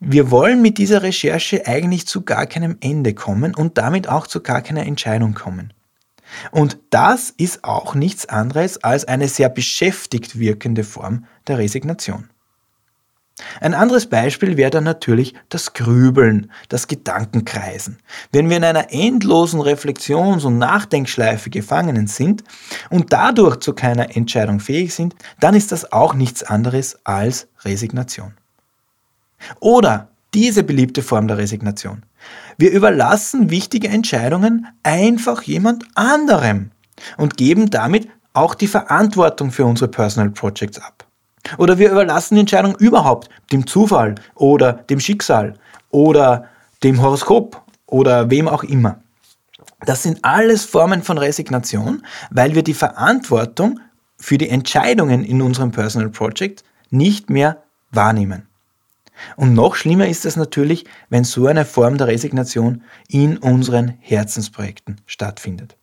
wir 0.00 0.30
wollen 0.30 0.62
mit 0.62 0.78
dieser 0.78 1.02
Recherche 1.02 1.66
eigentlich 1.66 2.06
zu 2.06 2.22
gar 2.22 2.46
keinem 2.46 2.78
Ende 2.80 3.14
kommen 3.14 3.54
und 3.54 3.76
damit 3.76 4.08
auch 4.08 4.26
zu 4.26 4.40
gar 4.40 4.62
keiner 4.62 4.86
Entscheidung 4.86 5.34
kommen. 5.34 5.74
Und 6.50 6.78
das 6.90 7.30
ist 7.36 7.64
auch 7.64 7.94
nichts 7.94 8.26
anderes 8.26 8.82
als 8.82 9.04
eine 9.04 9.28
sehr 9.28 9.48
beschäftigt 9.48 10.38
wirkende 10.38 10.84
Form 10.84 11.26
der 11.46 11.58
Resignation. 11.58 12.30
Ein 13.60 13.74
anderes 13.74 14.06
Beispiel 14.06 14.56
wäre 14.56 14.70
dann 14.70 14.84
natürlich 14.84 15.34
das 15.48 15.72
Grübeln, 15.72 16.50
das 16.68 16.88
Gedankenkreisen. 16.88 17.98
Wenn 18.32 18.50
wir 18.50 18.58
in 18.58 18.64
einer 18.64 18.92
endlosen 18.92 19.60
Reflexions- 19.60 20.44
und 20.44 20.58
Nachdenkschleife 20.58 21.48
gefangen 21.50 22.06
sind 22.06 22.44
und 22.90 23.12
dadurch 23.12 23.56
zu 23.60 23.72
keiner 23.72 24.14
Entscheidung 24.14 24.60
fähig 24.60 24.94
sind, 24.94 25.14
dann 25.40 25.54
ist 25.54 25.72
das 25.72 25.90
auch 25.90 26.14
nichts 26.14 26.42
anderes 26.42 26.98
als 27.04 27.48
Resignation. 27.64 28.34
Oder 29.60 30.08
diese 30.34 30.62
beliebte 30.62 31.02
Form 31.02 31.28
der 31.28 31.38
Resignation. 31.38 32.02
Wir 32.56 32.70
überlassen 32.70 33.50
wichtige 33.50 33.88
Entscheidungen 33.88 34.66
einfach 34.82 35.42
jemand 35.42 35.84
anderem 35.94 36.70
und 37.16 37.36
geben 37.36 37.70
damit 37.70 38.08
auch 38.32 38.54
die 38.54 38.68
Verantwortung 38.68 39.50
für 39.50 39.64
unsere 39.64 39.90
Personal 39.90 40.30
Projects 40.30 40.78
ab. 40.78 41.06
Oder 41.58 41.78
wir 41.78 41.90
überlassen 41.90 42.34
die 42.34 42.40
Entscheidung 42.40 42.76
überhaupt 42.76 43.28
dem 43.50 43.66
Zufall 43.66 44.16
oder 44.34 44.74
dem 44.74 45.00
Schicksal 45.00 45.54
oder 45.90 46.46
dem 46.82 47.00
Horoskop 47.00 47.62
oder 47.86 48.30
wem 48.30 48.46
auch 48.46 48.62
immer. 48.62 49.00
Das 49.86 50.02
sind 50.02 50.22
alles 50.22 50.64
Formen 50.64 51.02
von 51.02 51.18
Resignation, 51.18 52.04
weil 52.30 52.54
wir 52.54 52.62
die 52.62 52.74
Verantwortung 52.74 53.80
für 54.18 54.36
die 54.36 54.50
Entscheidungen 54.50 55.24
in 55.24 55.40
unserem 55.40 55.72
Personal 55.72 56.10
Project 56.10 56.62
nicht 56.90 57.30
mehr 57.30 57.62
wahrnehmen. 57.90 58.49
Und 59.36 59.54
noch 59.54 59.74
schlimmer 59.74 60.08
ist 60.08 60.24
es 60.24 60.36
natürlich, 60.36 60.84
wenn 61.08 61.24
so 61.24 61.46
eine 61.46 61.64
Form 61.64 61.98
der 61.98 62.06
Resignation 62.06 62.82
in 63.08 63.38
unseren 63.38 63.88
Herzensprojekten 64.00 65.00
stattfindet. 65.06 65.76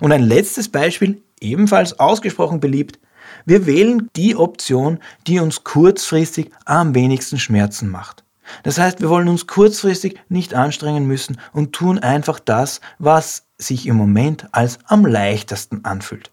Und 0.00 0.12
ein 0.12 0.22
letztes 0.22 0.68
Beispiel, 0.68 1.22
ebenfalls 1.40 1.98
ausgesprochen 1.98 2.60
beliebt, 2.60 2.98
wir 3.46 3.66
wählen 3.66 4.08
die 4.16 4.36
Option, 4.36 4.98
die 5.26 5.40
uns 5.40 5.64
kurzfristig 5.64 6.50
am 6.64 6.94
wenigsten 6.94 7.38
Schmerzen 7.38 7.88
macht. 7.88 8.24
Das 8.62 8.78
heißt, 8.78 9.00
wir 9.00 9.08
wollen 9.08 9.28
uns 9.28 9.46
kurzfristig 9.46 10.20
nicht 10.28 10.54
anstrengen 10.54 11.06
müssen 11.06 11.38
und 11.52 11.72
tun 11.72 11.98
einfach 11.98 12.38
das, 12.38 12.80
was 12.98 13.46
sich 13.56 13.86
im 13.86 13.96
Moment 13.96 14.46
als 14.52 14.78
am 14.84 15.06
leichtesten 15.06 15.84
anfühlt. 15.84 16.30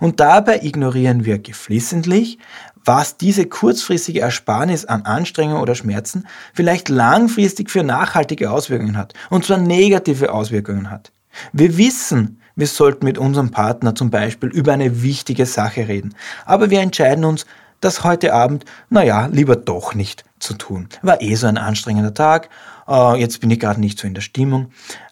Und 0.00 0.20
dabei 0.20 0.60
ignorieren 0.62 1.24
wir 1.24 1.38
geflissentlich, 1.38 2.38
was 2.84 3.16
diese 3.16 3.46
kurzfristige 3.46 4.20
Ersparnis 4.20 4.84
an 4.84 5.02
Anstrengung 5.02 5.60
oder 5.60 5.74
Schmerzen 5.74 6.26
vielleicht 6.54 6.88
langfristig 6.88 7.70
für 7.70 7.82
nachhaltige 7.82 8.50
Auswirkungen 8.50 8.96
hat, 8.96 9.14
und 9.28 9.44
zwar 9.44 9.58
negative 9.58 10.32
Auswirkungen 10.32 10.90
hat. 10.90 11.12
Wir 11.52 11.76
wissen, 11.76 12.40
wir 12.56 12.66
sollten 12.66 13.04
mit 13.04 13.18
unserem 13.18 13.50
Partner 13.50 13.94
zum 13.94 14.10
Beispiel 14.10 14.48
über 14.48 14.72
eine 14.72 15.02
wichtige 15.02 15.46
Sache 15.46 15.88
reden, 15.88 16.14
aber 16.44 16.70
wir 16.70 16.80
entscheiden 16.80 17.24
uns, 17.24 17.46
das 17.80 18.04
heute 18.04 18.34
Abend, 18.34 18.66
naja, 18.90 19.26
lieber 19.32 19.56
doch 19.56 19.94
nicht 19.94 20.24
zu 20.38 20.54
tun. 20.54 20.88
War 21.00 21.22
eh 21.22 21.34
so 21.34 21.46
ein 21.46 21.56
anstrengender 21.56 22.12
Tag, 22.12 22.50
äh, 22.86 23.18
jetzt 23.18 23.40
bin 23.40 23.50
ich 23.50 23.60
gerade 23.60 23.80
nicht 23.80 23.98
so 23.98 24.06
in 24.06 24.14
der 24.14 24.20
Stimmung. 24.20 24.70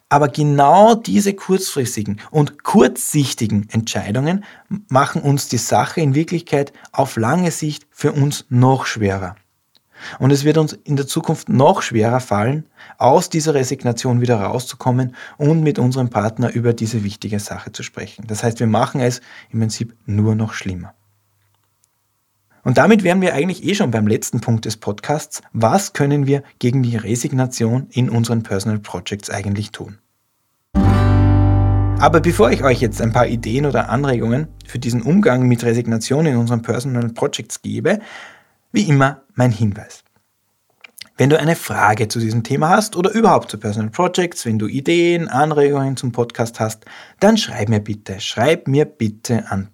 Aber 0.09 0.27
genau 0.27 0.95
diese 0.95 1.35
kurzfristigen 1.35 2.19
und 2.31 2.63
kurzsichtigen 2.63 3.69
Entscheidungen 3.69 4.43
machen 4.87 5.21
uns 5.21 5.49
die 5.49 5.57
Sache 5.57 6.01
in 6.01 6.15
Wirklichkeit 6.15 6.73
auf 6.91 7.15
lange 7.15 7.51
Sicht 7.51 7.85
für 7.91 8.11
uns 8.11 8.45
noch 8.49 8.87
schwerer. 8.87 9.35
Und 10.17 10.31
es 10.31 10.45
wird 10.45 10.57
uns 10.57 10.73
in 10.73 10.95
der 10.95 11.07
Zukunft 11.07 11.49
noch 11.49 11.81
schwerer 11.81 12.21
fallen, 12.21 12.65
aus 12.97 13.29
dieser 13.29 13.53
Resignation 13.53 14.21
wieder 14.21 14.39
rauszukommen 14.41 15.15
und 15.37 15.61
mit 15.61 15.77
unserem 15.77 16.09
Partner 16.09 16.51
über 16.51 16.73
diese 16.73 17.03
wichtige 17.03 17.39
Sache 17.39 17.71
zu 17.71 17.83
sprechen. 17.83 18.25
Das 18.27 18.43
heißt, 18.43 18.59
wir 18.59 18.67
machen 18.67 19.01
es 19.01 19.21
im 19.51 19.59
Prinzip 19.59 19.95
nur 20.05 20.35
noch 20.35 20.53
schlimmer. 20.53 20.93
Und 22.63 22.77
damit 22.77 23.03
wären 23.03 23.21
wir 23.21 23.33
eigentlich 23.33 23.63
eh 23.63 23.75
schon 23.75 23.91
beim 23.91 24.07
letzten 24.07 24.41
Punkt 24.41 24.65
des 24.65 24.77
Podcasts. 24.77 25.41
Was 25.53 25.93
können 25.93 26.27
wir 26.27 26.43
gegen 26.59 26.83
die 26.83 26.97
Resignation 26.97 27.87
in 27.91 28.09
unseren 28.09 28.43
Personal 28.43 28.79
Projects 28.79 29.29
eigentlich 29.29 29.71
tun? 29.71 29.97
Aber 31.99 32.21
bevor 32.21 32.51
ich 32.51 32.63
euch 32.63 32.79
jetzt 32.79 33.01
ein 33.01 33.11
paar 33.11 33.27
Ideen 33.27 33.65
oder 33.65 33.89
Anregungen 33.89 34.47
für 34.65 34.79
diesen 34.79 35.01
Umgang 35.01 35.47
mit 35.47 35.63
Resignation 35.63 36.25
in 36.25 36.37
unseren 36.37 36.61
Personal 36.61 37.09
Projects 37.09 37.61
gebe, 37.61 37.99
wie 38.71 38.83
immer 38.83 39.23
mein 39.35 39.51
Hinweis. 39.51 40.03
Wenn 41.17 41.29
du 41.29 41.37
eine 41.37 41.57
Frage 41.57 42.07
zu 42.07 42.19
diesem 42.19 42.43
Thema 42.43 42.69
hast 42.69 42.95
oder 42.95 43.11
überhaupt 43.11 43.51
zu 43.51 43.57
Personal 43.57 43.89
Projects, 43.89 44.45
wenn 44.45 44.57
du 44.57 44.67
Ideen, 44.67 45.27
Anregungen 45.27 45.97
zum 45.97 46.13
Podcast 46.13 46.61
hast, 46.61 46.85
dann 47.19 47.35
schreib 47.35 47.67
mir 47.67 47.81
bitte, 47.81 48.21
schreib 48.21 48.69
mir 48.69 48.85
bitte 48.85 49.51
an 49.51 49.67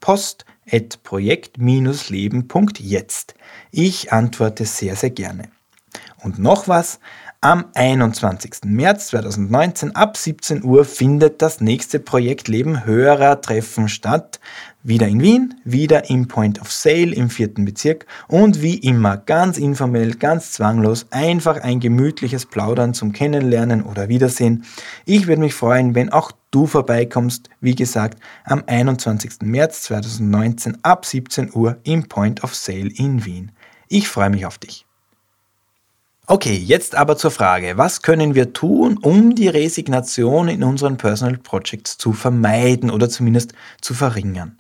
post.projekt-leben.jetzt. 0.70 3.36
Ich 3.72 4.12
antworte 4.12 4.66
sehr, 4.66 4.96
sehr 4.96 5.12
gerne. 5.12 5.50
Und 6.24 6.40
noch 6.40 6.68
was, 6.68 7.00
am 7.42 7.66
21. 7.76 8.64
März 8.66 9.10
2019 9.10 9.96
ab 9.96 10.18
17 10.18 10.64
Uhr 10.64 10.84
findet 10.84 11.44
das 11.44 11.62
nächste 11.62 12.00
Projekt 12.00 12.48
Leben 12.48 12.86
Hörer 12.86 13.40
Treffen 13.40 13.88
statt. 13.88 14.40
Wieder 14.82 15.08
in 15.08 15.22
Wien, 15.22 15.54
wieder 15.64 16.10
im 16.10 16.28
Point 16.28 16.60
of 16.60 16.72
Sale 16.72 17.14
im 17.14 17.30
vierten 17.30 17.66
Bezirk 17.66 18.08
und 18.28 18.64
wie 18.64 18.80
immer 18.80 19.18
ganz 19.18 19.60
informell, 19.60 20.16
ganz 20.16 20.54
zwanglos, 20.54 21.06
einfach 21.12 21.62
ein 21.62 21.80
gemütliches 21.80 22.48
Plaudern 22.48 22.96
zum 22.96 23.12
Kennenlernen 23.12 23.84
oder 23.84 24.10
Wiedersehen. 24.10 24.66
Ich 25.06 25.28
würde 25.28 25.42
mich 25.42 25.54
freuen, 25.54 25.94
wenn 25.94 26.12
auch 26.12 26.32
du 26.56 26.66
vorbeikommst, 26.68 27.50
wie 27.60 27.76
gesagt, 27.76 28.18
am 28.46 28.64
21. 28.66 29.42
März 29.42 29.82
2019 29.84 30.78
ab 30.84 31.06
17 31.06 31.52
Uhr 31.54 31.78
im 31.84 32.08
Point 32.08 32.44
of 32.44 32.56
Sale 32.56 32.90
in 32.96 33.26
Wien. 33.26 33.52
Ich 33.90 34.08
freue 34.08 34.30
mich 34.30 34.46
auf 34.46 34.58
dich. 34.58 34.86
Okay, 36.28 36.56
jetzt 36.56 36.96
aber 36.96 37.18
zur 37.18 37.30
Frage, 37.30 37.78
was 37.78 38.02
können 38.02 38.34
wir 38.34 38.54
tun, 38.54 38.98
um 38.98 39.36
die 39.36 39.50
Resignation 39.50 40.48
in 40.48 40.64
unseren 40.64 40.98
Personal 40.98 41.38
Projects 41.38 41.98
zu 41.98 42.14
vermeiden 42.14 42.90
oder 42.90 43.10
zumindest 43.10 43.54
zu 43.82 43.94
verringern? 43.94 44.58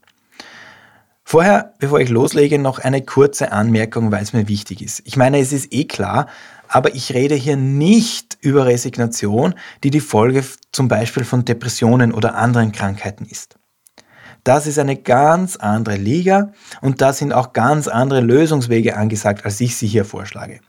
Vorher, 1.23 1.73
bevor 1.79 1.99
ich 2.01 2.09
loslege, 2.09 2.59
noch 2.59 2.77
eine 2.77 3.03
kurze 3.03 3.51
Anmerkung, 3.51 4.11
weil 4.11 4.21
es 4.21 4.31
mir 4.31 4.47
wichtig 4.47 4.83
ist. 4.83 5.01
Ich 5.05 5.17
meine, 5.17 5.39
es 5.39 5.51
ist 5.53 5.73
eh 5.73 5.85
klar, 5.85 6.27
aber 6.67 6.95
ich 6.95 7.13
rede 7.13 7.35
hier 7.35 7.57
nicht 7.57 8.37
über 8.41 8.65
Resignation, 8.65 9.55
die 9.83 9.89
die 9.89 9.99
Folge 9.99 10.43
zum 10.71 10.87
Beispiel 10.87 11.23
von 11.23 11.45
Depressionen 11.45 12.11
oder 12.11 12.35
anderen 12.35 12.71
Krankheiten 12.71 13.25
ist. 13.25 13.57
Das 14.45 14.67
ist 14.67 14.77
eine 14.77 14.95
ganz 14.95 15.55
andere 15.55 15.95
Liga 15.95 16.51
und 16.81 17.01
da 17.01 17.13
sind 17.13 17.33
auch 17.33 17.51
ganz 17.51 17.87
andere 17.87 18.21
Lösungswege 18.21 18.95
angesagt, 18.95 19.43
als 19.43 19.59
ich 19.59 19.75
sie 19.75 19.87
hier 19.87 20.05
vorschlage. 20.05 20.59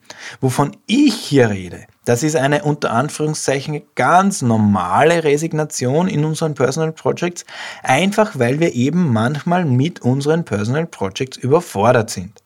Wovon 0.41 0.75
ich 0.87 1.13
hier 1.15 1.51
rede, 1.51 1.85
das 2.07 2.23
ist 2.23 2.37
eine 2.37 2.65
unter 2.65 2.91
Anführungszeichen 2.93 3.83
ganz 3.95 4.41
normale 4.41 5.25
Resignation 5.25 6.09
in 6.09 6.25
unseren 6.25 6.55
Personal 6.55 6.93
Projects, 6.93 7.45
einfach 7.83 8.39
weil 8.39 8.61
wir 8.61 8.75
eben 8.75 9.13
manchmal 9.13 9.67
mit 9.67 10.01
unseren 10.01 10.47
Personal 10.47 10.87
Projects 10.87 11.37
überfordert 11.37 12.09
sind. 12.09 12.43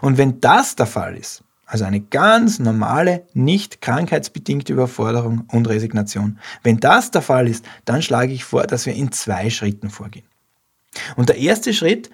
Und 0.00 0.18
wenn 0.18 0.40
das 0.40 0.74
der 0.74 0.86
Fall 0.86 1.16
ist, 1.16 1.44
also 1.72 1.86
eine 1.86 2.00
ganz 2.00 2.58
normale, 2.58 3.26
nicht 3.32 3.80
krankheitsbedingte 3.80 4.74
Überforderung 4.74 5.44
und 5.50 5.66
Resignation. 5.70 6.38
Wenn 6.62 6.80
das 6.80 7.10
der 7.10 7.22
Fall 7.22 7.48
ist, 7.48 7.64
dann 7.86 8.02
schlage 8.02 8.34
ich 8.34 8.44
vor, 8.44 8.64
dass 8.64 8.84
wir 8.84 8.92
in 8.92 9.10
zwei 9.10 9.48
Schritten 9.48 9.88
vorgehen. 9.88 10.26
Und 11.16 11.30
der 11.30 11.38
erste 11.38 11.72
Schritt, 11.72 12.10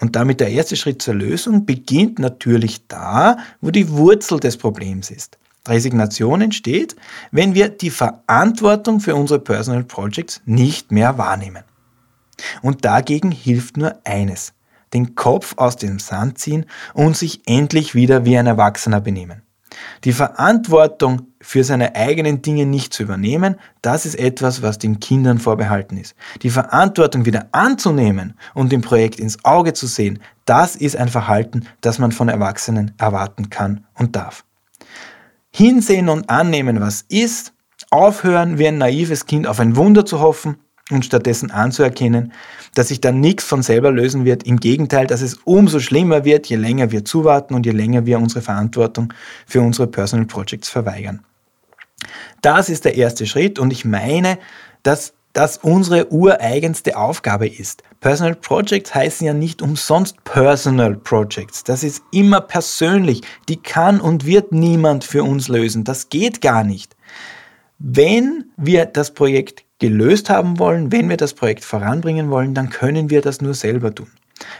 und 0.00 0.16
damit 0.16 0.40
der 0.40 0.50
erste 0.50 0.74
Schritt 0.74 1.00
zur 1.00 1.14
Lösung, 1.14 1.64
beginnt 1.64 2.18
natürlich 2.18 2.88
da, 2.88 3.36
wo 3.60 3.70
die 3.70 3.88
Wurzel 3.88 4.40
des 4.40 4.56
Problems 4.56 5.12
ist. 5.12 5.38
Resignation 5.68 6.40
entsteht, 6.40 6.96
wenn 7.30 7.54
wir 7.54 7.68
die 7.68 7.90
Verantwortung 7.90 8.98
für 8.98 9.14
unsere 9.14 9.38
Personal 9.38 9.84
Projects 9.84 10.42
nicht 10.44 10.90
mehr 10.90 11.18
wahrnehmen. 11.18 11.62
Und 12.62 12.84
dagegen 12.84 13.30
hilft 13.30 13.76
nur 13.76 13.96
eines, 14.02 14.54
den 14.92 15.14
Kopf 15.14 15.54
aus 15.56 15.76
dem 15.76 15.98
Sand 15.98 16.38
ziehen 16.38 16.66
und 16.94 17.16
sich 17.16 17.42
endlich 17.46 17.94
wieder 17.94 18.24
wie 18.24 18.38
ein 18.38 18.46
Erwachsener 18.46 19.00
benehmen. 19.00 19.42
Die 20.04 20.12
Verantwortung 20.12 21.28
für 21.40 21.62
seine 21.62 21.94
eigenen 21.94 22.42
Dinge 22.42 22.66
nicht 22.66 22.92
zu 22.92 23.02
übernehmen, 23.02 23.56
das 23.82 24.06
ist 24.06 24.18
etwas, 24.18 24.62
was 24.62 24.78
den 24.78 25.00
Kindern 25.00 25.38
vorbehalten 25.38 25.96
ist. 25.96 26.14
Die 26.42 26.50
Verantwortung 26.50 27.26
wieder 27.26 27.48
anzunehmen 27.52 28.34
und 28.54 28.72
dem 28.72 28.80
Projekt 28.80 29.20
ins 29.20 29.44
Auge 29.44 29.72
zu 29.74 29.86
sehen, 29.86 30.20
das 30.44 30.76
ist 30.76 30.96
ein 30.96 31.08
Verhalten, 31.08 31.66
das 31.80 31.98
man 31.98 32.12
von 32.12 32.28
Erwachsenen 32.28 32.92
erwarten 32.98 33.50
kann 33.50 33.84
und 33.94 34.16
darf. 34.16 34.44
Hinsehen 35.50 36.08
und 36.08 36.28
annehmen, 36.30 36.80
was 36.80 37.04
ist, 37.08 37.52
aufhören, 37.90 38.58
wie 38.58 38.68
ein 38.68 38.78
naives 38.78 39.26
Kind 39.26 39.46
auf 39.46 39.60
ein 39.60 39.76
Wunder 39.76 40.04
zu 40.04 40.20
hoffen 40.20 40.56
und 40.90 41.04
stattdessen 41.04 41.50
anzuerkennen, 41.50 42.32
dass 42.74 42.88
sich 42.88 43.00
dann 43.00 43.20
nichts 43.20 43.44
von 43.44 43.62
selber 43.62 43.90
lösen 43.90 44.24
wird. 44.24 44.44
Im 44.44 44.58
Gegenteil, 44.58 45.06
dass 45.06 45.20
es 45.20 45.34
umso 45.44 45.80
schlimmer 45.80 46.24
wird, 46.24 46.46
je 46.46 46.56
länger 46.56 46.90
wir 46.90 47.04
zuwarten 47.04 47.54
und 47.54 47.66
je 47.66 47.72
länger 47.72 48.06
wir 48.06 48.18
unsere 48.18 48.42
Verantwortung 48.42 49.12
für 49.46 49.60
unsere 49.60 49.86
Personal 49.86 50.26
Projects 50.26 50.68
verweigern. 50.68 51.24
Das 52.42 52.68
ist 52.68 52.84
der 52.84 52.94
erste 52.94 53.26
Schritt 53.26 53.58
und 53.58 53.72
ich 53.72 53.84
meine, 53.84 54.38
dass 54.82 55.14
das 55.32 55.58
unsere 55.58 56.10
ureigenste 56.10 56.96
Aufgabe 56.96 57.46
ist, 57.46 57.82
Personal 58.00 58.34
Projects 58.34 58.94
heißen 58.94 59.26
ja 59.26 59.34
nicht 59.34 59.60
umsonst 59.60 60.22
Personal 60.24 60.94
Projects. 60.96 61.64
Das 61.64 61.82
ist 61.82 62.02
immer 62.12 62.40
persönlich. 62.40 63.22
Die 63.48 63.56
kann 63.56 64.00
und 64.00 64.24
wird 64.24 64.52
niemand 64.52 65.04
für 65.04 65.24
uns 65.24 65.48
lösen. 65.48 65.84
Das 65.84 66.08
geht 66.08 66.40
gar 66.40 66.64
nicht. 66.64 66.96
Wenn 67.78 68.46
wir 68.56 68.86
das 68.86 69.12
Projekt 69.12 69.64
gelöst 69.78 70.30
haben 70.30 70.58
wollen, 70.58 70.92
wenn 70.92 71.08
wir 71.08 71.16
das 71.16 71.34
Projekt 71.34 71.64
voranbringen 71.64 72.30
wollen, 72.30 72.54
dann 72.54 72.70
können 72.70 73.10
wir 73.10 73.22
das 73.22 73.40
nur 73.40 73.54
selber 73.54 73.94
tun. 73.94 74.10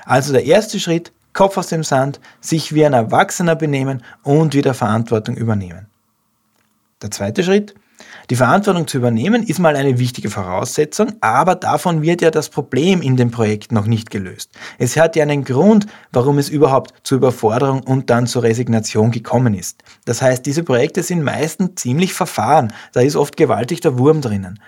Also 0.04 0.32
der 0.32 0.44
erste 0.44 0.80
Schritt, 0.80 1.12
Kopf 1.32 1.56
aus 1.56 1.68
dem 1.68 1.84
Sand, 1.84 2.20
sich 2.40 2.74
wie 2.74 2.84
ein 2.84 2.94
Erwachsener 2.94 3.54
benehmen 3.54 4.02
und 4.22 4.54
wieder 4.54 4.74
Verantwortung 4.74 5.36
übernehmen. 5.36 5.86
Der 7.02 7.10
zweite 7.10 7.44
Schritt, 7.44 7.74
die 8.30 8.36
Verantwortung 8.36 8.86
zu 8.86 8.98
übernehmen 8.98 9.42
ist 9.42 9.58
mal 9.58 9.74
eine 9.74 9.98
wichtige 9.98 10.30
Voraussetzung, 10.30 11.14
aber 11.20 11.54
davon 11.54 12.02
wird 12.02 12.20
ja 12.22 12.30
das 12.30 12.48
Problem 12.48 13.00
in 13.02 13.16
dem 13.16 13.30
Projekt 13.30 13.72
noch 13.72 13.86
nicht 13.86 14.10
gelöst. 14.10 14.50
Es 14.78 14.96
hat 14.96 15.16
ja 15.16 15.22
einen 15.22 15.44
Grund, 15.44 15.86
warum 16.12 16.38
es 16.38 16.48
überhaupt 16.48 16.92
zur 17.04 17.18
Überforderung 17.18 17.82
und 17.82 18.10
dann 18.10 18.26
zur 18.26 18.42
Resignation 18.42 19.10
gekommen 19.10 19.54
ist. 19.54 19.82
Das 20.04 20.22
heißt, 20.22 20.44
diese 20.44 20.62
Projekte 20.62 21.02
sind 21.02 21.22
meistens 21.22 21.76
ziemlich 21.76 22.12
verfahren, 22.12 22.72
da 22.92 23.00
ist 23.00 23.16
oft 23.16 23.36
gewaltig 23.36 23.80
der 23.80 23.98
Wurm 23.98 24.20
drinnen. 24.20 24.60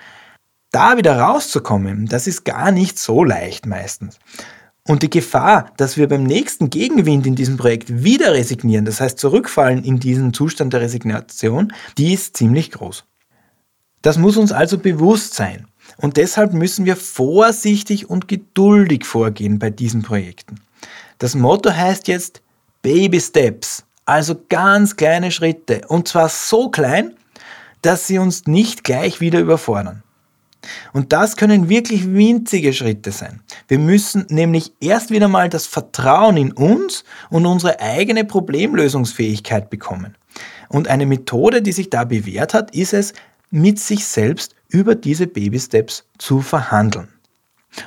Da 0.70 0.96
wieder 0.96 1.18
rauszukommen, 1.18 2.06
das 2.06 2.26
ist 2.26 2.44
gar 2.44 2.70
nicht 2.70 2.98
so 2.98 3.24
leicht 3.24 3.66
meistens. 3.66 4.18
Und 4.86 5.02
die 5.02 5.10
Gefahr, 5.10 5.72
dass 5.76 5.96
wir 5.96 6.08
beim 6.08 6.22
nächsten 6.22 6.70
Gegenwind 6.70 7.26
in 7.26 7.34
diesem 7.34 7.56
Projekt 7.56 8.02
wieder 8.02 8.32
resignieren, 8.32 8.84
das 8.84 9.00
heißt 9.00 9.18
zurückfallen 9.18 9.84
in 9.84 9.98
diesen 9.98 10.32
Zustand 10.32 10.72
der 10.72 10.80
Resignation, 10.80 11.72
die 11.98 12.14
ist 12.14 12.36
ziemlich 12.36 12.70
groß. 12.70 13.04
Das 14.02 14.16
muss 14.16 14.36
uns 14.36 14.52
also 14.52 14.78
bewusst 14.78 15.34
sein. 15.34 15.66
Und 15.96 16.16
deshalb 16.16 16.52
müssen 16.52 16.86
wir 16.86 16.96
vorsichtig 16.96 18.08
und 18.08 18.28
geduldig 18.28 19.04
vorgehen 19.04 19.58
bei 19.58 19.70
diesen 19.70 20.02
Projekten. 20.02 20.60
Das 21.18 21.34
Motto 21.34 21.70
heißt 21.70 22.08
jetzt 22.08 22.42
Baby 22.80 23.20
Steps, 23.20 23.84
also 24.06 24.40
ganz 24.48 24.96
kleine 24.96 25.30
Schritte. 25.30 25.82
Und 25.88 26.08
zwar 26.08 26.28
so 26.28 26.70
klein, 26.70 27.14
dass 27.82 28.06
sie 28.06 28.18
uns 28.18 28.46
nicht 28.46 28.84
gleich 28.84 29.20
wieder 29.20 29.40
überfordern. 29.40 30.02
Und 30.92 31.12
das 31.12 31.36
können 31.36 31.68
wirklich 31.68 32.12
winzige 32.12 32.72
Schritte 32.72 33.12
sein. 33.12 33.40
Wir 33.68 33.78
müssen 33.78 34.26
nämlich 34.28 34.72
erst 34.80 35.10
wieder 35.10 35.28
mal 35.28 35.48
das 35.48 35.66
Vertrauen 35.66 36.36
in 36.36 36.52
uns 36.52 37.04
und 37.30 37.46
unsere 37.46 37.80
eigene 37.80 38.24
Problemlösungsfähigkeit 38.24 39.70
bekommen. 39.70 40.16
Und 40.68 40.88
eine 40.88 41.06
Methode, 41.06 41.62
die 41.62 41.72
sich 41.72 41.90
da 41.90 42.04
bewährt 42.04 42.54
hat, 42.54 42.74
ist 42.74 42.92
es, 42.92 43.12
mit 43.50 43.80
sich 43.80 44.06
selbst 44.06 44.54
über 44.68 44.94
diese 44.94 45.26
Baby-Steps 45.26 46.04
zu 46.18 46.40
verhandeln. 46.40 47.08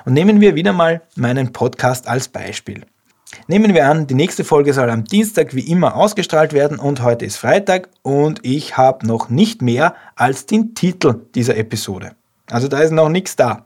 Und 0.05 0.13
nehmen 0.13 0.41
wir 0.41 0.55
wieder 0.55 0.73
mal 0.73 1.01
meinen 1.15 1.53
Podcast 1.53 2.07
als 2.07 2.27
Beispiel. 2.27 2.85
Nehmen 3.47 3.73
wir 3.73 3.87
an, 3.87 4.07
die 4.07 4.13
nächste 4.13 4.43
Folge 4.43 4.73
soll 4.73 4.89
am 4.89 5.05
Dienstag 5.05 5.55
wie 5.55 5.67
immer 5.69 5.95
ausgestrahlt 5.95 6.53
werden 6.53 6.79
und 6.79 7.01
heute 7.01 7.25
ist 7.25 7.37
Freitag 7.37 7.89
und 8.01 8.45
ich 8.45 8.77
habe 8.77 9.07
noch 9.07 9.29
nicht 9.29 9.61
mehr 9.61 9.95
als 10.15 10.45
den 10.45 10.75
Titel 10.75 11.25
dieser 11.33 11.57
Episode. 11.57 12.15
Also 12.53 12.67
da 12.67 12.79
ist 12.81 12.91
noch 12.91 13.09
nichts 13.09 13.35
da. 13.35 13.65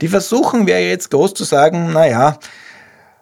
Die 0.00 0.08
Versuchung 0.08 0.68
wäre 0.68 0.88
jetzt 0.88 1.10
groß 1.10 1.34
zu 1.34 1.42
sagen, 1.42 1.92
naja, 1.92 2.38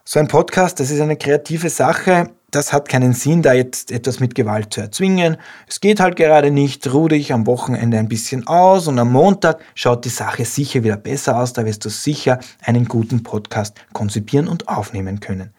so 0.05 0.21
ein 0.21 0.29
Podcast, 0.29 0.81
das 0.81 0.91
ist 0.91 1.00
eine 1.00 1.17
kreative 1.17 1.71
Sache, 1.71 2.31
das 2.50 2.75
hat 2.75 2.91
keinen 2.91 3.15
Sinn, 3.15 3.41
da 3.41 3.55
jetzt 3.55 3.91
etwas 3.91 4.21
mit 4.21 4.35
Gewalt 4.35 4.75
zu 4.75 4.83
erzwingen. 4.83 5.38
Es 5.67 5.81
geht 5.81 6.00
halt 6.00 6.17
gerade 6.17 6.50
nicht, 6.50 6.93
ruh 6.93 7.09
dich 7.09 7.33
am 7.33 7.47
Wochenende 7.47 7.99
ein 7.99 8.09
bisschen 8.09 8.47
aus 8.47 8.87
und 8.87 8.99
am 8.99 9.11
Montag 9.11 9.61
schaut 9.75 10.05
die 10.05 10.11
Sache 10.11 10.45
sicher 10.45 10.85
wieder 10.85 10.99
besser 10.99 11.38
aus, 11.38 11.55
da 11.55 11.65
wirst 11.65 11.87
du 11.87 11.88
sicher 11.88 12.38
einen 12.62 12.87
guten 12.87 13.23
Podcast 13.23 13.77
konzipieren 13.95 14.47
und 14.47 14.69
aufnehmen 14.69 15.21
können. 15.21 15.55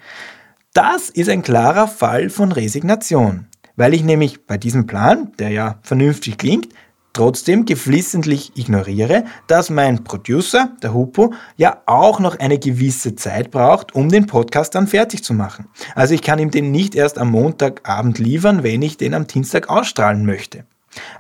Das 0.74 1.10
ist 1.10 1.30
ein 1.30 1.42
klarer 1.42 1.88
Fall 1.88 2.30
von 2.30 2.52
Resignation, 2.52 3.48
weil 3.76 3.96
ich 3.96 4.04
nämlich 4.04 4.46
bei 4.46 4.60
diesem 4.60 4.86
Plan, 4.86 5.32
der 5.40 5.50
ja 5.50 5.80
vernünftig 5.82 6.38
klingt, 6.38 6.70
trotzdem 7.14 7.66
geflissentlich 7.66 8.52
ignoriere, 8.56 9.26
dass 9.48 9.70
mein 9.70 10.04
Producer, 10.04 10.72
der 10.82 10.94
Hupo, 10.94 11.34
ja 11.58 11.82
auch 11.86 12.20
noch 12.20 12.40
eine 12.40 12.60
gewisse 12.60 13.16
Zeit 13.16 13.52
braucht, 13.52 13.96
um 13.96 14.10
den 14.10 14.28
Podcast 14.28 14.76
dann 14.76 14.88
fertig 14.88 15.24
zu 15.24 15.34
machen. 15.34 15.68
Also 15.96 16.14
ich 16.14 16.22
kann 16.22 16.40
ihm 16.40 16.52
den 16.52 16.72
nicht 16.72 16.96
erst 16.96 17.18
am 17.18 17.32
Montagabend 17.32 18.20
liefern, 18.20 18.64
wenn 18.64 18.82
ich 18.82 18.98
den 18.98 19.14
am 19.14 19.28
Dienstag 19.28 19.70
ausstrahlen 19.70 20.26
möchte. 20.26 20.66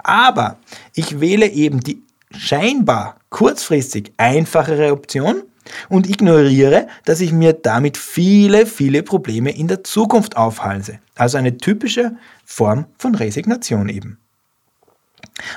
Aber 0.04 0.58
ich 0.94 1.20
wähle 1.20 1.48
eben 1.48 1.80
die 1.80 2.04
scheinbar 2.32 3.18
kurzfristig 3.30 4.13
einfachere 4.18 4.92
Option 4.92 5.44
und 5.88 6.10
ignoriere, 6.10 6.88
dass 7.06 7.22
ich 7.22 7.32
mir 7.32 7.54
damit 7.54 7.98
viele, 7.98 8.66
viele 8.66 9.04
Probleme 9.04 9.56
in 9.56 9.68
der 9.68 9.84
Zukunft 9.84 10.38
aufhalse. 10.38 11.00
Also 11.16 11.38
eine 11.38 11.58
typische 11.58 12.13
Form 12.46 12.86
von 12.98 13.16
Resignation 13.16 13.90
eben. 13.90 14.20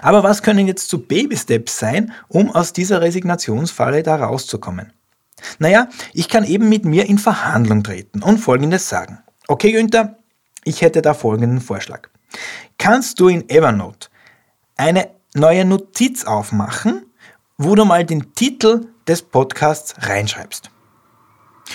Aber 0.00 0.22
was 0.22 0.42
können 0.42 0.66
jetzt 0.66 0.88
so 0.88 0.98
Baby-Steps 0.98 1.78
sein, 1.78 2.12
um 2.28 2.50
aus 2.50 2.72
dieser 2.72 3.00
Resignationsfalle 3.00 4.02
da 4.02 4.16
rauszukommen? 4.16 4.92
Naja, 5.58 5.88
ich 6.12 6.28
kann 6.28 6.44
eben 6.44 6.68
mit 6.68 6.84
mir 6.84 7.06
in 7.06 7.18
Verhandlung 7.18 7.82
treten 7.82 8.22
und 8.22 8.38
Folgendes 8.38 8.88
sagen. 8.88 9.18
Okay, 9.48 9.72
Günther, 9.72 10.18
ich 10.64 10.82
hätte 10.82 11.02
da 11.02 11.14
folgenden 11.14 11.60
Vorschlag. 11.60 12.08
Kannst 12.78 13.20
du 13.20 13.28
in 13.28 13.48
Evernote 13.48 14.08
eine 14.76 15.08
neue 15.34 15.64
Notiz 15.64 16.24
aufmachen, 16.24 17.06
wo 17.58 17.74
du 17.74 17.84
mal 17.84 18.04
den 18.04 18.34
Titel 18.34 18.86
des 19.06 19.22
Podcasts 19.22 19.94
reinschreibst? 19.98 20.70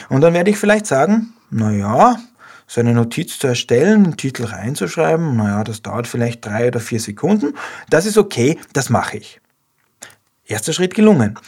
Und 0.10 0.21
dann 0.21 0.34
werde 0.34 0.52
ich 0.52 0.58
vielleicht 0.58 0.86
sagen, 0.86 1.34
naja, 1.50 2.17
so 2.67 2.82
eine 2.82 2.93
Notiz 2.93 3.39
zu 3.39 3.47
erstellen, 3.47 4.03
einen 4.03 4.17
Titel 4.17 4.43
reinzuschreiben, 4.43 5.38
naja, 5.38 5.63
das 5.63 5.82
dauert 5.82 6.06
vielleicht 6.06 6.45
drei 6.45 6.67
oder 6.67 6.82
vier 6.82 6.99
Sekunden. 6.99 7.53
Das 7.89 8.06
ist 8.06 8.17
okay, 8.17 8.60
das 8.73 8.89
mache 8.89 9.17
ich. 9.17 9.39
Erster 10.45 10.73
Schritt 10.73 10.93
gelungen. 10.93 11.39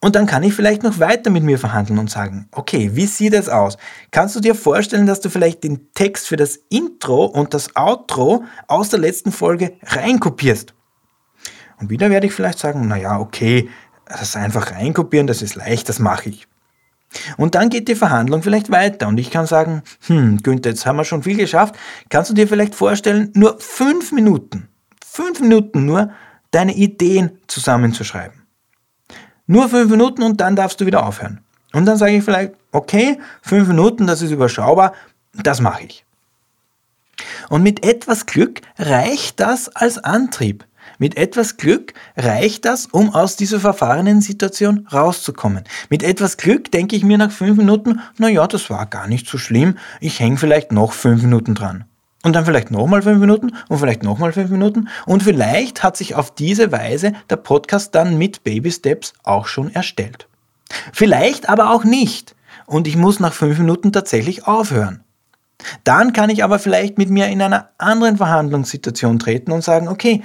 Und 0.00 0.14
dann 0.14 0.26
kann 0.26 0.44
ich 0.44 0.54
vielleicht 0.54 0.82
noch 0.84 1.00
weiter 1.00 1.30
mit 1.30 1.42
mir 1.42 1.58
verhandeln 1.58 1.98
und 1.98 2.10
sagen, 2.10 2.48
okay, 2.52 2.90
wie 2.94 3.06
sieht 3.06 3.34
es 3.34 3.48
aus? 3.48 3.78
Kannst 4.10 4.36
du 4.36 4.40
dir 4.40 4.54
vorstellen, 4.54 5.06
dass 5.06 5.20
du 5.20 5.28
vielleicht 5.28 5.64
den 5.64 5.92
Text 5.92 6.28
für 6.28 6.36
das 6.36 6.56
Intro 6.68 7.24
und 7.24 7.52
das 7.52 7.74
Outro 7.74 8.44
aus 8.68 8.90
der 8.90 9.00
letzten 9.00 9.32
Folge 9.32 9.76
reinkopierst? 9.82 10.74
Und 11.80 11.90
wieder 11.90 12.10
werde 12.10 12.26
ich 12.26 12.32
vielleicht 12.32 12.58
sagen, 12.58 12.86
naja, 12.86 13.18
okay, 13.18 13.68
das 14.06 14.36
einfach 14.36 14.72
reinkopieren, 14.72 15.26
das 15.26 15.42
ist 15.42 15.54
leicht, 15.54 15.88
das 15.88 15.98
mache 15.98 16.30
ich. 16.30 16.47
Und 17.36 17.54
dann 17.54 17.70
geht 17.70 17.88
die 17.88 17.94
Verhandlung 17.94 18.42
vielleicht 18.42 18.70
weiter 18.70 19.08
und 19.08 19.18
ich 19.18 19.30
kann 19.30 19.46
sagen, 19.46 19.82
hm, 20.06 20.38
Günther, 20.42 20.70
jetzt 20.70 20.86
haben 20.86 20.96
wir 20.96 21.04
schon 21.04 21.22
viel 21.22 21.36
geschafft. 21.36 21.74
Kannst 22.10 22.30
du 22.30 22.34
dir 22.34 22.46
vielleicht 22.46 22.74
vorstellen, 22.74 23.30
nur 23.34 23.58
fünf 23.58 24.12
Minuten, 24.12 24.68
fünf 25.04 25.40
Minuten 25.40 25.86
nur, 25.86 26.10
deine 26.50 26.74
Ideen 26.74 27.38
zusammenzuschreiben? 27.46 28.42
Nur 29.46 29.68
fünf 29.68 29.90
Minuten 29.90 30.22
und 30.22 30.40
dann 30.40 30.56
darfst 30.56 30.80
du 30.80 30.86
wieder 30.86 31.06
aufhören. 31.06 31.40
Und 31.72 31.86
dann 31.86 31.96
sage 31.96 32.16
ich 32.16 32.24
vielleicht, 32.24 32.52
okay, 32.72 33.18
fünf 33.42 33.68
Minuten, 33.68 34.06
das 34.06 34.22
ist 34.22 34.30
überschaubar, 34.30 34.92
das 35.32 35.60
mache 35.60 35.84
ich. 35.84 36.04
Und 37.48 37.62
mit 37.62 37.84
etwas 37.84 38.26
Glück 38.26 38.60
reicht 38.78 39.40
das 39.40 39.68
als 39.68 39.98
Antrieb. 39.98 40.64
Mit 40.98 41.16
etwas 41.16 41.56
Glück 41.56 41.94
reicht 42.16 42.64
das, 42.64 42.86
um 42.86 43.14
aus 43.14 43.36
dieser 43.36 43.60
verfahrenen 43.60 44.20
Situation 44.20 44.86
rauszukommen. 44.92 45.62
Mit 45.90 46.02
etwas 46.02 46.36
Glück 46.36 46.72
denke 46.72 46.96
ich 46.96 47.04
mir 47.04 47.18
nach 47.18 47.30
fünf 47.30 47.56
Minuten, 47.56 48.00
na 48.18 48.28
ja, 48.28 48.46
das 48.48 48.68
war 48.68 48.84
gar 48.86 49.06
nicht 49.06 49.28
so 49.28 49.38
schlimm, 49.38 49.78
ich 50.00 50.18
hänge 50.18 50.36
vielleicht 50.36 50.72
noch 50.72 50.92
fünf 50.92 51.22
Minuten 51.22 51.54
dran. 51.54 51.84
Und 52.24 52.34
dann 52.34 52.44
vielleicht 52.44 52.72
nochmal 52.72 53.02
fünf 53.02 53.20
Minuten 53.20 53.52
und 53.68 53.78
vielleicht 53.78 54.02
nochmal 54.02 54.32
fünf 54.32 54.50
Minuten. 54.50 54.88
Und 55.06 55.22
vielleicht 55.22 55.84
hat 55.84 55.96
sich 55.96 56.16
auf 56.16 56.34
diese 56.34 56.72
Weise 56.72 57.12
der 57.30 57.36
Podcast 57.36 57.94
dann 57.94 58.18
mit 58.18 58.42
Baby 58.42 58.72
Steps 58.72 59.12
auch 59.22 59.46
schon 59.46 59.72
erstellt. 59.72 60.26
Vielleicht 60.92 61.48
aber 61.48 61.70
auch 61.70 61.84
nicht. 61.84 62.34
Und 62.66 62.88
ich 62.88 62.96
muss 62.96 63.20
nach 63.20 63.32
fünf 63.32 63.58
Minuten 63.58 63.92
tatsächlich 63.92 64.48
aufhören. 64.48 65.04
Dann 65.84 66.12
kann 66.12 66.30
ich 66.30 66.44
aber 66.44 66.58
vielleicht 66.58 66.98
mit 66.98 67.08
mir 67.08 67.28
in 67.28 67.40
einer 67.40 67.70
anderen 67.78 68.16
Verhandlungssituation 68.16 69.18
treten 69.18 69.52
und 69.52 69.62
sagen, 69.62 69.88
okay, 69.88 70.22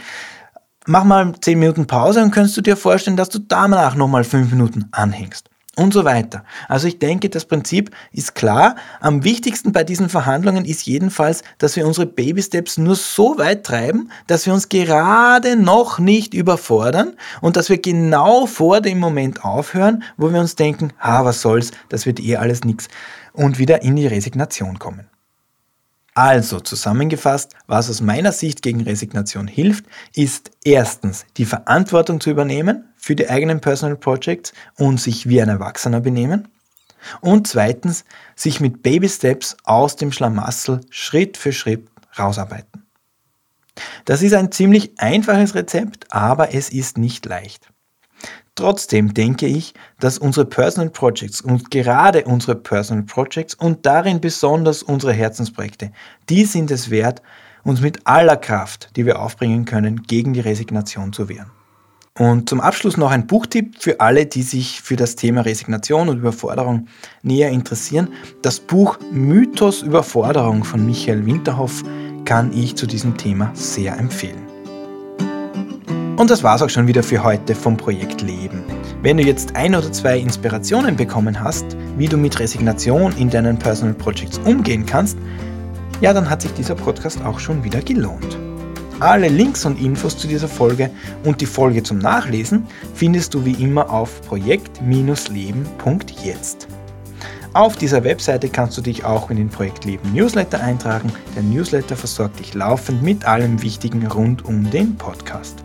mach 0.86 1.04
mal 1.04 1.34
10 1.40 1.60
Minuten 1.60 1.88
Pause 1.88 2.24
und 2.24 2.32
kannst 2.32 2.56
du 2.58 2.62
dir 2.62 2.78
vorstellen, 2.78 3.18
dass 3.18 3.30
du 3.30 3.40
danach 3.40 3.96
nochmal 3.96 4.24
5 4.24 4.52
Minuten 4.52 4.88
anhängst. 4.92 5.50
Und 5.76 5.92
so 5.92 6.06
weiter. 6.06 6.44
Also 6.68 6.88
ich 6.88 7.00
denke, 7.00 7.30
das 7.30 7.46
Prinzip 7.46 7.90
ist 8.12 8.36
klar. 8.36 8.76
Am 9.00 9.24
wichtigsten 9.24 9.72
bei 9.72 9.84
diesen 9.84 10.08
Verhandlungen 10.08 10.66
ist 10.66 10.86
jedenfalls, 10.86 11.42
dass 11.58 11.76
wir 11.76 11.88
unsere 11.88 12.06
Baby 12.06 12.44
Steps 12.44 12.78
nur 12.78 12.96
so 12.96 13.40
weit 13.40 13.64
treiben, 13.64 14.12
dass 14.28 14.46
wir 14.46 14.54
uns 14.54 14.70
gerade 14.70 15.56
noch 15.56 15.98
nicht 15.98 16.36
überfordern 16.36 17.14
und 17.42 17.58
dass 17.58 17.70
wir 17.70 17.82
genau 17.82 18.46
vor 18.46 18.82
dem 18.82 19.00
Moment 19.00 19.44
aufhören, 19.44 20.04
wo 20.16 20.32
wir 20.32 20.42
uns 20.42 20.56
denken, 20.56 20.94
ah, 21.00 21.26
was 21.26 21.42
soll's, 21.42 21.72
das 21.90 22.06
wird 22.06 22.20
eh 22.20 22.36
alles 22.36 22.64
nix 22.64 22.88
und 23.32 23.58
wieder 23.58 23.82
in 23.82 23.96
die 23.96 24.06
Resignation 24.06 24.78
kommen. 24.78 25.10
Also 26.16 26.60
zusammengefasst, 26.60 27.56
was 27.66 27.90
aus 27.90 28.02
meiner 28.02 28.32
Sicht 28.32 28.62
gegen 28.62 28.82
Resignation 28.82 29.48
hilft, 29.48 29.86
ist 30.14 30.52
erstens 30.64 31.26
die 31.38 31.46
Verantwortung 31.46 32.22
zu 32.22 32.30
übernehmen 32.30 32.94
für 32.96 33.16
die 33.16 33.30
eigenen 33.30 33.62
Personal 33.62 33.98
Projects 33.98 34.54
und 34.78 35.02
sich 35.02 35.28
wie 35.28 35.42
ein 35.42 35.50
Erwachsener 35.50 36.02
benehmen. 36.02 36.50
Und 37.20 37.48
zweitens, 37.48 38.06
sich 38.36 38.60
mit 38.60 38.84
Baby 38.84 39.10
Steps 39.10 39.58
aus 39.64 39.96
dem 39.96 40.12
Schlamassel 40.12 40.82
Schritt 40.90 41.36
für 41.36 41.52
Schritt 41.52 41.88
rausarbeiten. 42.18 42.86
Das 44.06 44.22
ist 44.22 44.34
ein 44.34 44.52
ziemlich 44.52 45.00
einfaches 45.00 45.56
Rezept, 45.56 46.14
aber 46.14 46.54
es 46.54 46.70
ist 46.70 46.98
nicht 47.00 47.26
leicht. 47.26 47.73
Trotzdem 48.56 49.16
denke 49.16 49.48
ich, 49.48 49.74
dass 50.00 50.20
unsere 50.20 50.46
Personal 50.46 50.92
Projects 50.92 51.42
und 51.42 51.72
gerade 51.72 52.26
unsere 52.26 52.56
Personal 52.56 53.04
Projects 53.04 53.56
und 53.56 53.86
darin 53.86 54.22
besonders 54.22 54.84
unsere 54.84 55.14
Herzensprojekte, 55.14 55.92
die 56.30 56.46
sind 56.46 56.70
es 56.70 56.92
wert, 56.92 57.24
uns 57.64 57.82
mit 57.82 58.06
aller 58.06 58.38
Kraft, 58.38 58.90
die 58.96 59.06
wir 59.06 59.20
aufbringen 59.20 59.66
können, 59.66 60.04
gegen 60.04 60.34
die 60.34 60.40
Resignation 60.40 61.14
zu 61.14 61.30
wehren. 61.30 61.50
Und 62.16 62.48
zum 62.48 62.62
Abschluss 62.62 62.96
noch 62.96 63.10
ein 63.10 63.26
Buchtipp 63.26 63.78
für 63.80 64.00
alle, 64.00 64.28
die 64.28 64.44
sich 64.44 64.82
für 64.82 64.96
das 64.96 65.16
Thema 65.16 65.42
Resignation 65.42 66.10
und 66.10 66.20
Überforderung 66.20 66.88
näher 67.24 67.50
interessieren. 67.50 68.10
Das 68.44 68.60
Buch 68.60 69.00
Mythos 69.12 69.82
Überforderung 69.82 70.64
von 70.64 70.86
Michael 70.86 71.26
Winterhoff 71.26 71.82
kann 72.26 72.54
ich 72.54 72.76
zu 72.76 72.86
diesem 72.86 73.18
Thema 73.18 73.50
sehr 73.56 73.98
empfehlen. 73.98 74.53
Und 76.16 76.30
das 76.30 76.44
war's 76.44 76.62
auch 76.62 76.70
schon 76.70 76.86
wieder 76.86 77.02
für 77.02 77.24
heute 77.24 77.56
vom 77.56 77.76
Projekt 77.76 78.22
Leben. 78.22 78.62
Wenn 79.02 79.18
du 79.18 79.24
jetzt 79.24 79.56
ein 79.56 79.74
oder 79.74 79.92
zwei 79.92 80.20
Inspirationen 80.20 80.96
bekommen 80.96 81.44
hast, 81.44 81.66
wie 81.98 82.08
du 82.08 82.18
mit 82.18 82.40
Resignation 82.40 83.18
in 83.18 83.32
deinen 83.32 83.58
Personal 83.58 83.96
Projects 83.96 84.38
umgehen 84.46 84.86
kannst, 84.86 85.18
ja, 86.02 86.14
dann 86.14 86.30
hat 86.30 86.44
sich 86.44 86.54
dieser 86.54 86.76
Podcast 86.76 87.20
auch 87.24 87.40
schon 87.40 87.64
wieder 87.64 87.82
gelohnt. 87.82 88.38
Alle 89.00 89.28
Links 89.28 89.66
und 89.66 89.82
Infos 89.82 90.16
zu 90.16 90.28
dieser 90.28 90.48
Folge 90.48 90.92
und 91.24 91.42
die 91.42 91.48
Folge 91.48 91.82
zum 91.82 91.98
Nachlesen 91.98 92.68
findest 92.94 93.34
du 93.34 93.44
wie 93.44 93.64
immer 93.64 93.90
auf 93.90 94.22
projekt-leben.jetzt. 94.22 96.68
Auf 97.54 97.76
dieser 97.76 98.04
Webseite 98.04 98.50
kannst 98.50 98.78
du 98.78 98.82
dich 98.82 99.04
auch 99.04 99.32
in 99.32 99.38
den 99.38 99.50
Projekt 99.50 99.86
Leben 99.86 100.14
Newsletter 100.14 100.62
eintragen. 100.62 101.12
Der 101.36 101.42
Newsletter 101.42 101.96
versorgt 101.96 102.38
dich 102.40 102.54
laufend 102.54 103.02
mit 103.02 103.26
allem 103.26 103.64
Wichtigen 103.64 104.06
rund 104.08 104.46
um 104.46 104.70
den 104.70 104.96
Podcast. 104.96 105.64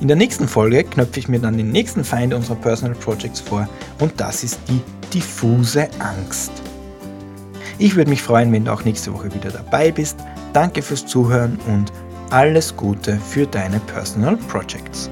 In 0.00 0.08
der 0.08 0.16
nächsten 0.16 0.48
Folge 0.48 0.82
knöpfe 0.82 1.20
ich 1.20 1.28
mir 1.28 1.40
dann 1.40 1.58
den 1.58 1.70
nächsten 1.72 2.04
Feind 2.04 2.32
unserer 2.32 2.56
Personal 2.56 2.94
Projects 2.96 3.38
vor 3.38 3.68
und 3.98 4.18
das 4.18 4.42
ist 4.42 4.58
die 4.66 4.80
diffuse 5.12 5.88
Angst. 5.98 6.50
Ich 7.78 7.96
würde 7.96 8.08
mich 8.08 8.22
freuen, 8.22 8.50
wenn 8.50 8.64
du 8.64 8.72
auch 8.72 8.84
nächste 8.84 9.12
Woche 9.12 9.34
wieder 9.34 9.50
dabei 9.50 9.92
bist. 9.92 10.16
Danke 10.54 10.80
fürs 10.80 11.04
Zuhören 11.04 11.58
und 11.66 11.92
alles 12.30 12.74
Gute 12.74 13.18
für 13.18 13.46
deine 13.46 13.78
Personal 13.80 14.38
Projects. 14.48 15.10